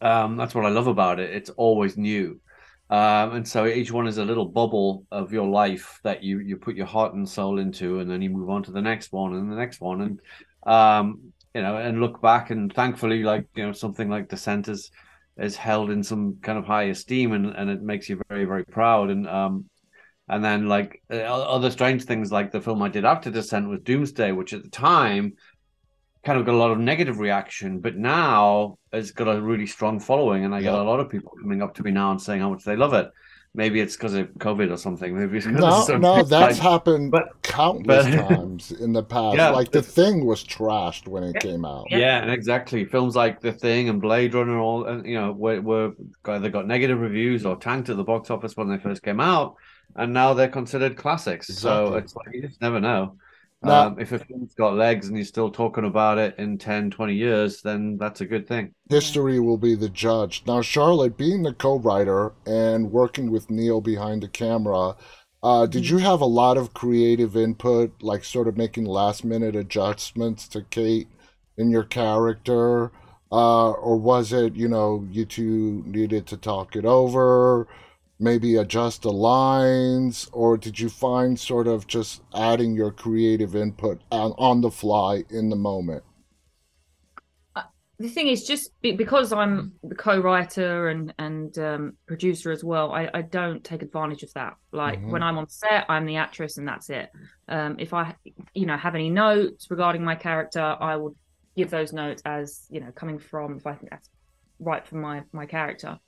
um, 0.00 0.36
that's 0.36 0.54
what 0.54 0.66
I 0.66 0.68
love 0.68 0.86
about 0.86 1.18
it. 1.18 1.30
It's 1.30 1.50
always 1.50 1.96
new. 1.96 2.40
Um, 2.88 3.32
and 3.32 3.48
so 3.48 3.66
each 3.66 3.90
one 3.90 4.06
is 4.06 4.18
a 4.18 4.24
little 4.24 4.44
bubble 4.44 5.06
of 5.10 5.32
your 5.32 5.48
life 5.48 5.98
that 6.04 6.22
you 6.22 6.38
you 6.38 6.56
put 6.56 6.76
your 6.76 6.86
heart 6.86 7.14
and 7.14 7.28
soul 7.28 7.58
into, 7.58 7.98
and 8.00 8.10
then 8.10 8.22
you 8.22 8.30
move 8.30 8.50
on 8.50 8.62
to 8.64 8.70
the 8.70 8.82
next 8.82 9.12
one 9.12 9.34
and 9.34 9.50
the 9.50 9.56
next 9.56 9.80
one, 9.80 10.00
and 10.02 10.20
um, 10.66 11.32
you 11.56 11.62
know, 11.62 11.78
and 11.78 12.00
look 12.00 12.20
back. 12.20 12.50
And 12.50 12.72
thankfully, 12.72 13.22
like 13.22 13.46
you 13.54 13.64
know, 13.64 13.72
something 13.72 14.10
like 14.10 14.28
Descent 14.28 14.68
is 14.68 14.90
is 15.38 15.56
held 15.56 15.90
in 15.90 16.02
some 16.02 16.36
kind 16.42 16.58
of 16.58 16.66
high 16.66 16.84
esteem, 16.84 17.32
and 17.32 17.46
and 17.46 17.70
it 17.70 17.82
makes 17.82 18.08
you 18.10 18.20
very 18.28 18.44
very 18.44 18.64
proud. 18.64 19.08
And 19.08 19.26
um, 19.26 19.64
and 20.28 20.44
then 20.44 20.68
like 20.68 21.02
uh, 21.10 21.16
other 21.16 21.70
strange 21.70 22.04
things, 22.04 22.30
like 22.30 22.52
the 22.52 22.60
film 22.60 22.82
I 22.82 22.90
did 22.90 23.06
after 23.06 23.30
Descent 23.30 23.70
was 23.70 23.80
Doomsday, 23.80 24.32
which 24.32 24.52
at 24.52 24.62
the 24.64 24.68
time 24.68 25.32
kind 26.24 26.38
of 26.38 26.44
got 26.44 26.54
a 26.54 26.58
lot 26.58 26.72
of 26.72 26.78
negative 26.78 27.20
reaction, 27.20 27.80
but 27.80 27.96
now 27.96 28.76
it's 28.92 29.12
got 29.12 29.28
a 29.28 29.40
really 29.40 29.66
strong 29.66 29.98
following, 29.98 30.44
and 30.44 30.54
I 30.54 30.60
get 30.60 30.74
a 30.74 30.82
lot 30.82 31.00
of 31.00 31.08
people 31.08 31.32
coming 31.40 31.62
up 31.62 31.74
to 31.76 31.82
me 31.82 31.90
now 31.90 32.10
and 32.10 32.20
saying 32.20 32.40
how 32.42 32.50
much 32.50 32.64
they 32.64 32.76
love 32.76 32.92
it. 32.92 33.08
Maybe 33.56 33.80
it's 33.80 33.96
because 33.96 34.12
of 34.12 34.28
COVID 34.34 34.70
or 34.70 34.76
something. 34.76 35.18
Maybe 35.18 35.38
it's 35.38 35.46
no, 35.46 35.86
no, 35.98 36.22
that's 36.22 36.58
happened 36.58 37.10
but, 37.10 37.40
countless 37.42 38.04
but, 38.06 38.28
times 38.28 38.70
in 38.70 38.92
the 38.92 39.02
past. 39.02 39.38
Yeah, 39.38 39.48
like 39.48 39.70
the 39.70 39.80
Thing 39.82 40.26
was 40.26 40.44
trashed 40.44 41.08
when 41.08 41.24
it 41.24 41.40
came 41.40 41.64
out. 41.64 41.86
Yeah, 41.88 42.20
and 42.20 42.30
exactly. 42.30 42.84
Films 42.84 43.16
like 43.16 43.40
The 43.40 43.52
Thing 43.52 43.88
and 43.88 43.98
Blade 44.00 44.34
Runner, 44.34 44.58
all 44.58 44.84
and 44.84 45.06
you 45.06 45.14
know, 45.14 45.32
were, 45.32 45.62
were 45.62 45.92
either 46.26 46.50
got 46.50 46.66
negative 46.66 47.00
reviews 47.00 47.46
or 47.46 47.56
tanked 47.56 47.88
at 47.88 47.96
the 47.96 48.04
box 48.04 48.30
office 48.30 48.58
when 48.58 48.68
they 48.68 48.76
first 48.76 49.02
came 49.02 49.20
out, 49.20 49.56
and 49.94 50.12
now 50.12 50.34
they're 50.34 50.48
considered 50.48 50.98
classics. 50.98 51.48
Exactly. 51.48 51.90
So 51.90 51.94
it's 51.94 52.14
like 52.14 52.26
you 52.34 52.42
just 52.42 52.60
never 52.60 52.78
know. 52.78 53.16
Now, 53.62 53.88
um, 53.88 53.98
if 53.98 54.12
a 54.12 54.18
film's 54.18 54.54
got 54.54 54.74
legs 54.74 55.08
and 55.08 55.16
you're 55.16 55.24
still 55.24 55.50
talking 55.50 55.84
about 55.84 56.18
it 56.18 56.34
in 56.38 56.58
10, 56.58 56.90
20 56.90 57.14
years, 57.14 57.62
then 57.62 57.96
that's 57.96 58.20
a 58.20 58.26
good 58.26 58.46
thing. 58.46 58.74
History 58.90 59.40
will 59.40 59.56
be 59.56 59.74
the 59.74 59.88
judge. 59.88 60.42
Now, 60.46 60.60
Charlotte, 60.62 61.16
being 61.16 61.42
the 61.42 61.54
co 61.54 61.78
writer 61.78 62.32
and 62.46 62.92
working 62.92 63.30
with 63.30 63.50
Neil 63.50 63.80
behind 63.80 64.22
the 64.22 64.28
camera, 64.28 64.94
uh, 65.42 65.66
did 65.66 65.84
mm-hmm. 65.84 65.98
you 65.98 66.04
have 66.04 66.20
a 66.20 66.26
lot 66.26 66.56
of 66.56 66.74
creative 66.74 67.36
input, 67.36 67.92
like 68.02 68.24
sort 68.24 68.48
of 68.48 68.56
making 68.56 68.84
last 68.84 69.24
minute 69.24 69.56
adjustments 69.56 70.48
to 70.48 70.62
Kate 70.62 71.08
in 71.56 71.70
your 71.70 71.84
character? 71.84 72.92
Uh, 73.32 73.70
or 73.72 73.96
was 73.96 74.32
it, 74.32 74.54
you 74.54 74.68
know, 74.68 75.06
you 75.10 75.24
two 75.24 75.82
needed 75.86 76.26
to 76.26 76.36
talk 76.36 76.76
it 76.76 76.84
over? 76.84 77.66
Maybe 78.18 78.56
adjust 78.56 79.02
the 79.02 79.12
lines 79.12 80.28
or 80.32 80.56
did 80.56 80.78
you 80.78 80.88
find 80.88 81.38
sort 81.38 81.66
of 81.66 81.86
just 81.86 82.22
adding 82.34 82.74
your 82.74 82.90
creative 82.90 83.54
input 83.54 84.00
on, 84.10 84.32
on 84.38 84.60
the 84.60 84.70
fly 84.70 85.22
in 85.30 85.50
the 85.50 85.56
moment? 85.56 86.02
Uh, 87.54 87.62
the 87.98 88.08
thing 88.08 88.28
is 88.28 88.44
just 88.44 88.70
because 88.80 89.32
i'm 89.32 89.72
the 89.82 89.94
co-writer 89.94 90.88
and 90.88 91.12
and 91.18 91.58
um, 91.58 91.92
producer 92.06 92.50
as 92.50 92.64
well 92.64 92.92
I, 92.92 93.10
I 93.12 93.22
don't 93.22 93.62
take 93.62 93.82
advantage 93.82 94.22
of 94.22 94.32
that. 94.34 94.54
Like 94.72 94.98
mm-hmm. 94.98 95.10
when 95.10 95.22
i'm 95.22 95.38
on 95.38 95.48
set 95.48 95.84
i'm 95.88 96.06
the 96.06 96.16
actress 96.16 96.58
and 96.58 96.66
that's 96.66 96.88
it. 96.90 97.10
Um, 97.48 97.76
if 97.78 97.92
i 97.92 98.14
you 98.54 98.66
know 98.66 98.76
have 98.76 98.94
any 98.94 99.10
notes 99.10 99.70
regarding 99.70 100.04
my 100.04 100.14
character 100.14 100.76
i 100.80 100.96
will 100.96 101.14
give 101.56 101.70
those 101.70 101.92
notes 101.92 102.22
as 102.26 102.66
you 102.70 102.80
know 102.80 102.92
coming 102.92 103.18
from 103.18 103.56
if 103.56 103.66
i 103.66 103.74
think 103.74 103.90
that's 103.90 104.10
right 104.58 104.86
for 104.86 104.96
my 104.96 105.22
my 105.32 105.46
character. 105.46 105.98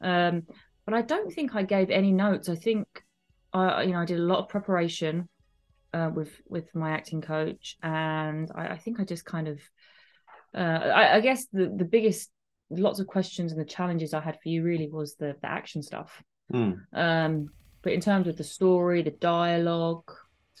Um, 0.00 0.42
but 0.84 0.94
I 0.94 1.02
don't 1.02 1.32
think 1.32 1.54
I 1.54 1.62
gave 1.62 1.90
any 1.90 2.12
notes. 2.12 2.48
I 2.48 2.56
think 2.56 2.86
I, 3.52 3.82
you 3.82 3.92
know, 3.92 4.00
I 4.00 4.04
did 4.04 4.18
a 4.18 4.22
lot 4.22 4.38
of 4.38 4.48
preparation 4.48 5.28
uh, 5.92 6.10
with 6.14 6.30
with 6.48 6.74
my 6.74 6.90
acting 6.90 7.20
coach, 7.20 7.76
and 7.82 8.50
I, 8.54 8.68
I 8.68 8.78
think 8.78 8.98
I 8.98 9.04
just 9.04 9.24
kind 9.24 9.48
of, 9.48 9.60
uh, 10.54 10.58
I, 10.58 11.16
I, 11.16 11.20
guess 11.20 11.46
the 11.52 11.72
the 11.76 11.84
biggest, 11.84 12.30
lots 12.70 12.98
of 12.98 13.06
questions 13.06 13.52
and 13.52 13.60
the 13.60 13.66
challenges 13.66 14.14
I 14.14 14.20
had 14.20 14.38
for 14.42 14.48
you 14.48 14.62
really 14.62 14.88
was 14.88 15.16
the 15.16 15.36
the 15.42 15.50
action 15.50 15.82
stuff. 15.82 16.22
Mm. 16.52 16.80
Um, 16.92 17.50
but 17.82 17.92
in 17.92 18.00
terms 18.00 18.28
of 18.28 18.36
the 18.36 18.44
story, 18.44 19.02
the 19.02 19.10
dialogue, 19.10 20.10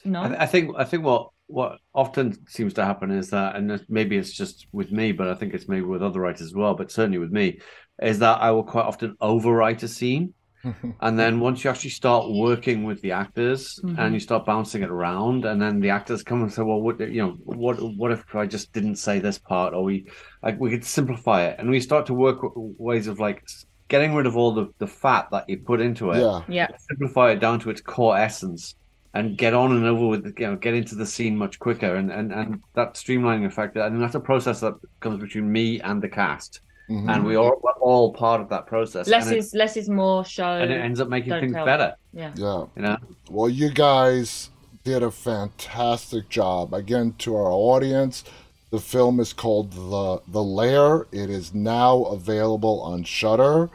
you 0.04 0.10
know, 0.10 0.22
I, 0.22 0.42
I 0.42 0.46
think 0.46 0.74
I 0.76 0.84
think 0.84 1.04
what 1.04 1.30
what 1.46 1.78
often 1.94 2.46
seems 2.48 2.72
to 2.74 2.84
happen 2.84 3.10
is 3.10 3.30
that, 3.30 3.56
and 3.56 3.84
maybe 3.88 4.16
it's 4.16 4.32
just 4.32 4.66
with 4.72 4.90
me, 4.90 5.12
but 5.12 5.28
I 5.28 5.34
think 5.34 5.52
it's 5.52 5.68
maybe 5.68 5.82
with 5.82 6.02
other 6.02 6.20
writers 6.20 6.42
as 6.42 6.54
well, 6.54 6.74
but 6.74 6.90
certainly 6.90 7.18
with 7.18 7.30
me, 7.30 7.60
is 8.00 8.18
that 8.20 8.40
I 8.40 8.50
will 8.50 8.64
quite 8.64 8.84
often 8.84 9.16
overwrite 9.20 9.82
a 9.82 9.88
scene. 9.88 10.34
and 11.00 11.18
then 11.18 11.40
once 11.40 11.64
you 11.64 11.70
actually 11.70 11.90
start 11.90 12.30
working 12.30 12.84
with 12.84 13.00
the 13.02 13.10
actors 13.10 13.80
mm-hmm. 13.82 13.98
and 13.98 14.14
you 14.14 14.20
start 14.20 14.46
bouncing 14.46 14.82
it 14.82 14.90
around, 14.90 15.44
and 15.44 15.60
then 15.60 15.80
the 15.80 15.90
actors 15.90 16.22
come 16.22 16.42
and 16.42 16.52
say, 16.52 16.62
"Well, 16.62 16.80
what 16.80 17.00
you 17.00 17.20
know, 17.20 17.32
what 17.44 17.82
what 17.96 18.12
if 18.12 18.32
I 18.34 18.46
just 18.46 18.72
didn't 18.72 18.96
say 18.96 19.18
this 19.18 19.38
part, 19.38 19.74
or 19.74 19.82
we 19.82 20.06
like 20.40 20.60
we 20.60 20.70
could 20.70 20.84
simplify 20.84 21.46
it?" 21.46 21.56
And 21.58 21.68
we 21.68 21.80
start 21.80 22.06
to 22.06 22.14
work 22.14 22.38
ways 22.54 23.08
of 23.08 23.18
like 23.18 23.42
getting 23.88 24.14
rid 24.14 24.26
of 24.26 24.36
all 24.36 24.52
the 24.52 24.72
the 24.78 24.86
fat 24.86 25.26
that 25.32 25.48
you 25.48 25.58
put 25.58 25.80
into 25.80 26.12
it, 26.12 26.20
yeah, 26.20 26.42
yeah, 26.48 26.68
simplify 26.88 27.32
it 27.32 27.40
down 27.40 27.58
to 27.58 27.70
its 27.70 27.80
core 27.80 28.16
essence, 28.16 28.76
and 29.14 29.36
get 29.36 29.54
on 29.54 29.72
and 29.72 29.84
over 29.84 30.06
with 30.06 30.32
you 30.38 30.46
know 30.46 30.54
get 30.54 30.74
into 30.74 30.94
the 30.94 31.06
scene 31.06 31.36
much 31.36 31.58
quicker, 31.58 31.96
and 31.96 32.12
and 32.12 32.32
and 32.32 32.62
that 32.74 32.94
streamlining 32.94 33.46
effect. 33.46 33.76
I 33.76 33.88
mean, 33.88 34.00
that's 34.00 34.14
a 34.14 34.20
process 34.20 34.60
that 34.60 34.74
comes 35.00 35.20
between 35.20 35.50
me 35.50 35.80
and 35.80 36.00
the 36.00 36.08
cast 36.08 36.60
Mm-hmm. 36.88 37.08
And 37.08 37.24
we 37.24 37.36
are 37.36 37.52
all 37.80 38.12
part 38.12 38.40
of 38.40 38.48
that 38.50 38.66
process. 38.66 39.08
Less 39.08 39.30
is 39.30 39.54
it, 39.54 39.58
less 39.58 39.76
is 39.76 39.88
more 39.88 40.24
show. 40.24 40.44
And 40.44 40.70
it 40.70 40.80
ends 40.80 41.00
up 41.00 41.08
making 41.08 41.32
things 41.32 41.52
tell. 41.52 41.64
better. 41.64 41.94
Yeah. 42.12 42.32
Yeah. 42.36 42.66
You 42.76 42.82
know? 42.82 42.96
Well, 43.30 43.48
you 43.48 43.70
guys 43.70 44.50
did 44.84 45.02
a 45.02 45.10
fantastic 45.10 46.28
job. 46.28 46.74
Again, 46.74 47.14
to 47.18 47.36
our 47.36 47.50
audience, 47.50 48.24
the 48.70 48.80
film 48.80 49.20
is 49.20 49.32
called 49.32 49.72
The 49.72 50.20
The 50.28 50.42
Lair. 50.42 51.06
It 51.12 51.30
is 51.30 51.54
now 51.54 52.02
available 52.04 52.80
on 52.82 53.04
Shudder. 53.04 53.70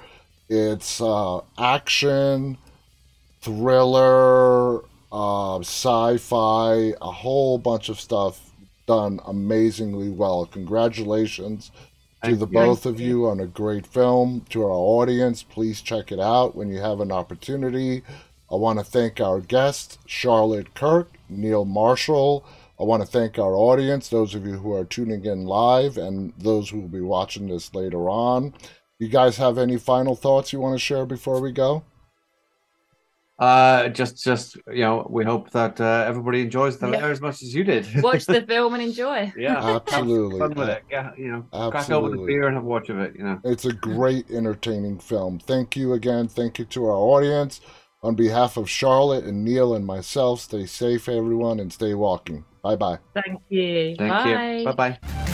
It's 0.50 1.02
uh, 1.02 1.40
action, 1.58 2.58
thriller, 3.42 4.82
uh, 5.12 5.60
sci-fi, 5.60 6.94
a 7.02 7.12
whole 7.12 7.58
bunch 7.58 7.90
of 7.90 8.00
stuff 8.00 8.52
done 8.86 9.20
amazingly 9.26 10.10
well. 10.10 10.46
Congratulations 10.46 11.72
to 12.24 12.36
the 12.36 12.48
both 12.48 12.86
of 12.86 13.00
you 13.00 13.28
on 13.28 13.40
a 13.40 13.48
great 13.48 13.86
film. 13.86 14.46
To 14.50 14.64
our 14.64 14.70
audience, 14.72 15.44
please 15.44 15.82
check 15.82 16.12
it 16.12 16.20
out 16.20 16.56
when 16.56 16.70
you 16.70 16.80
have 16.80 17.00
an 17.00 17.12
opportunity. 17.12 18.04
I 18.52 18.56
want 18.56 18.80
to 18.80 18.86
thank 18.86 19.20
our 19.20 19.40
guests, 19.42 19.98
Charlotte 20.06 20.74
Kirk, 20.74 21.12
Neil 21.30 21.66
Marshall. 21.66 22.46
I 22.80 22.84
want 22.84 23.02
to 23.02 23.08
thank 23.08 23.38
our 23.38 23.56
audience, 23.56 24.08
those 24.08 24.36
of 24.36 24.46
you 24.46 24.54
who 24.54 24.74
are 24.74 24.86
tuning 24.86 25.26
in 25.26 25.46
live, 25.46 25.98
and 25.98 26.34
those 26.38 26.70
who 26.70 26.82
will 26.82 26.88
be 26.88 27.02
watching 27.02 27.48
this 27.48 27.74
later 27.74 28.10
on. 28.10 28.54
You 29.00 29.10
guys 29.10 29.38
have 29.38 29.58
any 29.58 29.78
final 29.78 30.16
thoughts 30.16 30.54
you 30.54 30.60
want 30.60 30.76
to 30.76 30.80
share 30.80 31.06
before 31.06 31.42
we 31.42 31.52
go? 31.52 31.84
Uh, 33.40 33.90
just, 33.90 34.24
just 34.24 34.56
you 34.68 34.82
know, 34.82 35.06
we 35.10 35.24
hope 35.24 35.52
that 35.52 35.80
uh, 35.80 36.04
everybody 36.08 36.42
enjoys 36.42 36.78
the 36.80 36.90
yeah. 36.90 37.08
as 37.08 37.22
much 37.22 37.44
as 37.44 37.54
you 37.54 37.64
did. 37.64 37.88
Watch 38.04 38.26
the 38.26 38.42
film 38.42 38.74
and 38.74 38.82
enjoy. 38.82 39.32
Yeah, 39.38 39.80
absolutely. 39.88 40.40
fun 40.40 40.56
with 40.56 40.70
it. 40.70 40.84
Yeah, 40.90 41.12
you 41.18 41.32
know, 41.32 41.46
absolutely. 41.54 41.72
crack 41.72 41.92
open 41.92 42.18
the 42.18 42.26
beer 42.26 42.48
and 42.48 42.56
have 42.56 42.64
a 42.64 42.68
watch 42.68 42.90
of 42.90 43.00
it. 43.00 43.16
You 43.16 43.24
know, 43.24 43.40
it's 43.44 43.66
a 43.66 43.74
great, 43.74 44.32
entertaining 44.32 44.98
film. 44.98 45.40
Thank 45.40 45.76
you 45.76 45.94
again. 45.94 46.28
Thank 46.28 46.58
you 46.58 46.66
to 46.66 46.86
our 46.86 46.96
audience. 46.96 47.62
On 48.04 48.16
behalf 48.16 48.58
of 48.58 48.70
Charlotte 48.70 49.26
and 49.26 49.44
Neil 49.44 49.74
and 49.74 49.86
myself, 49.86 50.42
stay 50.42 50.66
safe, 50.66 51.10
everyone, 51.10 51.60
and 51.60 51.74
stay 51.74 51.94
walking. 51.94 52.46
Bye 52.64 52.76
bye. 52.76 53.00
Thank 53.14 53.42
you. 53.50 53.96
Thank 53.98 54.12
bye. 54.12 54.58
you. 54.58 54.66
Bye 54.66 54.98
bye. 55.00 55.27